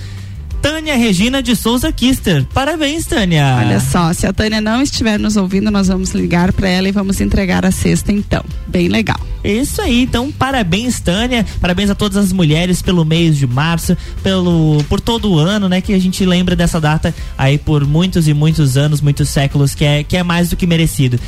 Tânia 0.63 0.95
Regina 0.95 1.43
de 1.43 1.57
Souza 1.57 1.91
Kister. 1.91 2.45
Parabéns, 2.53 3.07
Tânia. 3.07 3.57
Olha 3.59 3.81
só, 3.81 4.13
se 4.13 4.27
a 4.27 4.33
Tânia 4.33 4.61
não 4.61 4.83
estiver 4.83 5.19
nos 5.19 5.37
ouvindo, 5.37 5.71
nós 5.71 5.89
vamos 5.89 6.13
ligar 6.13 6.53
para 6.53 6.69
ela 6.69 6.89
e 6.89 6.93
vamos 6.93 7.21
entregar 7.21 7.65
a 7.65 7.71
cesta 7.71 8.13
então. 8.13 8.45
Bem 8.67 8.89
legal. 8.89 9.19
Isso 9.43 9.81
aí, 9.81 10.03
então 10.03 10.31
parabéns, 10.31 11.01
Tânia. 11.01 11.47
Parabéns 11.61 11.89
a 11.89 11.95
todas 11.95 12.19
as 12.19 12.33
mulheres 12.33 12.83
pelo 12.83 13.05
mês 13.05 13.37
de 13.37 13.47
março, 13.47 13.97
pelo 14.23 14.85
por 14.89 15.01
todo 15.01 15.31
o 15.33 15.39
ano, 15.39 15.69
né? 15.69 15.81
Que 15.81 15.95
a 15.95 15.99
gente 15.99 16.25
lembra 16.27 16.55
dessa 16.55 16.79
data 16.79 17.15
aí 17.39 17.57
por 17.57 17.87
muitos 17.87 18.29
e 18.29 18.35
muitos 18.35 18.77
anos, 18.77 19.01
muitos 19.01 19.31
séculos, 19.31 19.75
que 19.75 19.85
é, 19.85 20.05
que 20.05 20.17
é 20.17 20.23
mais 20.23 20.51
do 20.51 20.57
que 20.57 20.67
merecido. 20.67 21.19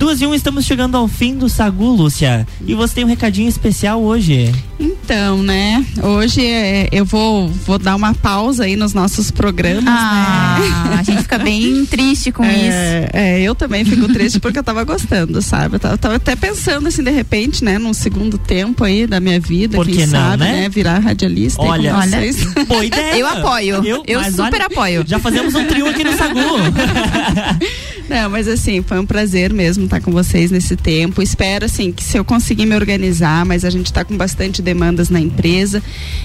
Duas 0.00 0.18
e 0.22 0.26
um, 0.26 0.34
estamos 0.34 0.64
chegando 0.64 0.96
ao 0.96 1.06
fim 1.06 1.36
do 1.36 1.46
Sagu, 1.46 1.90
Lúcia. 1.90 2.46
E 2.66 2.74
você 2.74 2.94
tem 2.94 3.04
um 3.04 3.06
recadinho 3.06 3.50
especial 3.50 4.02
hoje. 4.02 4.50
Então, 4.78 4.96
né? 5.10 5.84
Hoje 6.02 6.46
é, 6.46 6.88
eu 6.92 7.04
vou, 7.04 7.48
vou 7.48 7.78
dar 7.78 7.96
uma 7.96 8.14
pausa 8.14 8.64
aí 8.64 8.76
nos 8.76 8.94
nossos 8.94 9.30
programas. 9.30 9.84
Ah, 9.88 10.58
né? 10.88 10.96
a 11.00 11.02
gente 11.02 11.22
fica 11.22 11.38
bem 11.38 11.84
triste 11.90 12.30
com 12.30 12.44
é, 12.44 12.54
isso. 12.54 13.10
É, 13.12 13.40
eu 13.40 13.54
também 13.56 13.84
fico 13.84 14.06
triste 14.12 14.38
porque 14.38 14.60
eu 14.60 14.62
tava 14.62 14.84
gostando, 14.84 15.42
sabe? 15.42 15.76
Eu 15.76 15.80
tava, 15.80 15.98
tava 15.98 16.14
até 16.14 16.36
pensando 16.36 16.86
assim, 16.86 17.02
de 17.02 17.10
repente, 17.10 17.64
né, 17.64 17.76
num 17.76 17.92
segundo 17.92 18.38
tempo 18.38 18.84
aí 18.84 19.04
da 19.04 19.18
minha 19.18 19.40
vida, 19.40 19.76
Por 19.76 19.84
quem 19.84 19.96
que 19.96 20.06
não, 20.06 20.12
sabe, 20.12 20.44
né? 20.44 20.52
né? 20.52 20.68
Virar 20.68 21.00
radialista 21.00 21.60
Olha, 21.60 21.90
com 21.90 21.98
olha, 21.98 22.10
vocês. 22.10 22.44
boa 22.68 22.84
ideia. 22.84 23.18
Eu 23.18 23.26
apoio. 23.26 23.82
Eu 24.06 24.20
mas 24.20 24.36
super 24.36 24.54
olha, 24.54 24.66
apoio. 24.66 25.04
Já 25.06 25.18
fazemos 25.18 25.54
um 25.56 25.64
trio 25.64 25.88
aqui 25.88 26.04
no 26.04 26.16
Sagu. 26.16 26.38
Não, 28.10 28.28
mas 28.28 28.48
assim, 28.48 28.82
foi 28.82 28.98
um 28.98 29.06
prazer 29.06 29.52
mesmo 29.52 29.84
estar 29.84 30.00
com 30.00 30.10
vocês 30.10 30.50
nesse 30.50 30.74
tempo. 30.74 31.22
Espero 31.22 31.64
assim 31.64 31.92
que 31.92 32.02
se 32.02 32.18
eu 32.18 32.24
conseguir 32.24 32.66
me 32.66 32.74
organizar, 32.74 33.44
mas 33.46 33.64
a 33.64 33.70
gente 33.70 33.86
está 33.86 34.04
com 34.04 34.16
bastante 34.16 34.60
demandas 34.60 35.08
na 35.08 35.20
empresa 35.20 35.80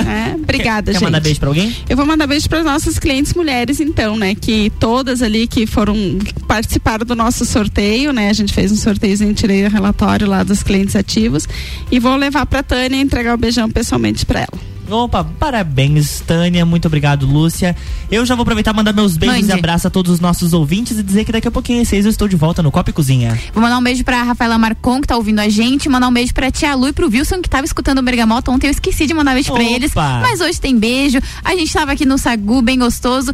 É, 0.01 0.35
obrigada, 0.35 0.91
Quer 0.91 0.99
gente. 0.99 1.03
mandar 1.03 1.19
beijo 1.19 1.39
pra 1.39 1.49
alguém? 1.49 1.75
Eu 1.89 1.95
vou 1.95 2.05
mandar 2.05 2.25
beijo 2.27 2.47
para 2.49 2.63
nossas 2.63 2.97
clientes 2.97 3.33
mulheres, 3.33 3.79
então, 3.79 4.15
né? 4.17 4.33
Que 4.35 4.71
todas 4.79 5.21
ali 5.21 5.47
que 5.47 5.65
foram 5.67 5.93
que 6.19 6.33
participaram 6.47 7.05
do 7.05 7.15
nosso 7.15 7.45
sorteio, 7.45 8.11
né? 8.11 8.29
A 8.29 8.33
gente 8.33 8.53
fez 8.53 8.71
um 8.71 8.75
sorteio, 8.75 9.13
a 9.13 9.17
gente 9.17 9.37
tirei 9.37 9.65
o 9.65 9.69
relatório 9.69 10.27
lá 10.27 10.43
dos 10.43 10.63
clientes 10.63 10.95
ativos 10.95 11.47
e 11.91 11.99
vou 11.99 12.15
levar 12.15 12.45
para 12.45 12.63
Tânia 12.63 12.97
e 12.97 13.01
entregar 13.01 13.33
o 13.35 13.37
beijão 13.37 13.69
pessoalmente 13.69 14.25
para 14.25 14.39
ela. 14.41 14.70
Opa, 14.91 15.23
parabéns, 15.23 16.21
Tânia. 16.27 16.65
Muito 16.65 16.85
obrigado, 16.85 17.25
Lúcia. 17.25 17.75
Eu 18.11 18.25
já 18.25 18.35
vou 18.35 18.43
aproveitar 18.43 18.73
e 18.73 18.75
mandar 18.75 18.93
meus 18.93 19.15
beijos 19.15 19.41
Mande. 19.41 19.51
e 19.51 19.53
abraços 19.53 19.85
a 19.85 19.89
todos 19.89 20.11
os 20.11 20.19
nossos 20.19 20.53
ouvintes 20.53 20.99
e 20.99 21.03
dizer 21.03 21.23
que 21.23 21.31
daqui 21.31 21.47
a 21.47 21.51
pouquinho 21.51 21.81
às 21.81 21.87
seis 21.87 22.05
eu 22.05 22.11
estou 22.11 22.27
de 22.27 22.35
volta 22.35 22.61
no 22.61 22.71
Copa 22.71 22.89
e 22.89 22.93
Cozinha. 22.93 23.39
Vou 23.53 23.63
mandar 23.63 23.77
um 23.77 23.83
beijo 23.83 24.03
pra 24.03 24.21
Rafaela 24.23 24.57
Marcon, 24.57 24.99
que 25.01 25.07
tá 25.07 25.15
ouvindo 25.15 25.39
a 25.39 25.47
gente. 25.49 25.87
Mandar 25.87 26.07
um 26.09 26.13
beijo 26.13 26.33
pra 26.33 26.51
Tia 26.51 26.75
Lu 26.75 26.89
e 26.89 26.93
pro 26.93 27.07
Wilson, 27.09 27.41
que 27.41 27.49
tava 27.49 27.65
escutando 27.65 27.99
o 27.99 28.01
Bergamota. 28.01 28.51
Ontem 28.51 28.67
eu 28.67 28.71
esqueci 28.71 29.07
de 29.07 29.13
mandar 29.13 29.33
beijo 29.33 29.53
pra 29.53 29.63
Opa. 29.63 29.71
eles. 29.71 29.93
Mas 29.95 30.41
hoje 30.41 30.59
tem 30.59 30.77
beijo. 30.77 31.19
A 31.43 31.55
gente 31.55 31.71
tava 31.71 31.93
aqui 31.93 32.05
no 32.05 32.17
Sagu, 32.17 32.61
bem 32.61 32.79
gostoso, 32.79 33.31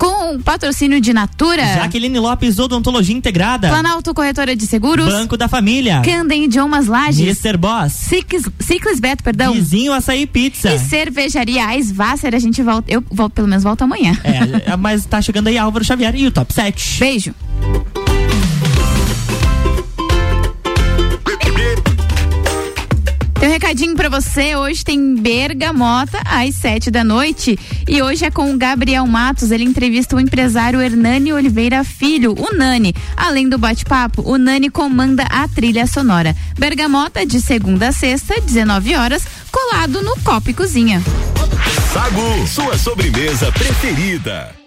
com 0.00 0.36
o 0.36 0.40
patrocínio 0.40 0.98
de 0.98 1.12
Natura. 1.12 1.62
Jaqueline 1.62 2.18
Lopes, 2.18 2.58
Odontologia 2.58 3.14
Integrada. 3.14 3.68
Planalto 3.68 4.14
Corretora 4.14 4.56
de 4.56 4.66
Seguros. 4.66 5.04
Banco 5.04 5.36
da 5.36 5.46
Família. 5.46 6.00
Candem 6.02 6.44
Idiomas 6.44 6.86
Lages. 6.86 7.20
Mr. 7.20 7.58
Boss. 7.58 7.92
Ciclis, 7.92 8.44
Ciclis 8.58 8.98
Beto, 8.98 9.22
perdão. 9.22 9.52
Vizinho 9.52 9.92
Açaí 9.92 10.26
Pizza. 10.26 10.72
E 10.72 10.78
cervejaria 10.78 11.76
Eisvasser, 11.76 12.34
a 12.34 12.38
gente 12.38 12.62
volta, 12.62 12.90
eu 12.90 13.04
volto, 13.10 13.34
pelo 13.34 13.46
menos 13.46 13.62
volto 13.62 13.82
amanhã. 13.82 14.18
É, 14.24 14.74
mas 14.74 15.04
tá 15.04 15.20
chegando 15.20 15.48
aí 15.48 15.58
Álvaro 15.58 15.84
Xavier 15.84 16.14
e 16.14 16.26
o 16.26 16.32
Top 16.32 16.50
7. 16.50 16.98
Beijo. 16.98 17.34
Tem 23.40 23.48
um 23.48 23.52
recadinho 23.52 23.96
pra 23.96 24.10
você. 24.10 24.54
Hoje 24.54 24.84
tem 24.84 25.14
Bergamota 25.14 26.20
às 26.26 26.54
sete 26.56 26.90
da 26.90 27.02
noite. 27.02 27.58
E 27.88 28.02
hoje 28.02 28.26
é 28.26 28.30
com 28.30 28.52
o 28.52 28.58
Gabriel 28.58 29.06
Matos. 29.06 29.50
Ele 29.50 29.64
entrevista 29.64 30.14
o 30.14 30.20
empresário 30.20 30.78
Hernani 30.78 31.32
Oliveira 31.32 31.82
Filho, 31.82 32.34
o 32.38 32.54
Nani. 32.54 32.94
Além 33.16 33.48
do 33.48 33.56
bate-papo, 33.56 34.20
o 34.30 34.36
Nani 34.36 34.68
comanda 34.68 35.22
a 35.22 35.48
trilha 35.48 35.86
sonora. 35.86 36.36
Bergamota 36.58 37.24
de 37.24 37.40
segunda 37.40 37.88
a 37.88 37.92
sexta, 37.92 38.38
19 38.42 38.94
horas, 38.94 39.24
colado 39.50 40.02
no 40.02 40.20
Copo 40.20 40.50
e 40.50 40.52
Cozinha. 40.52 41.02
Sagu, 41.94 42.46
sua 42.46 42.76
sobremesa 42.76 43.50
preferida. 43.52 44.59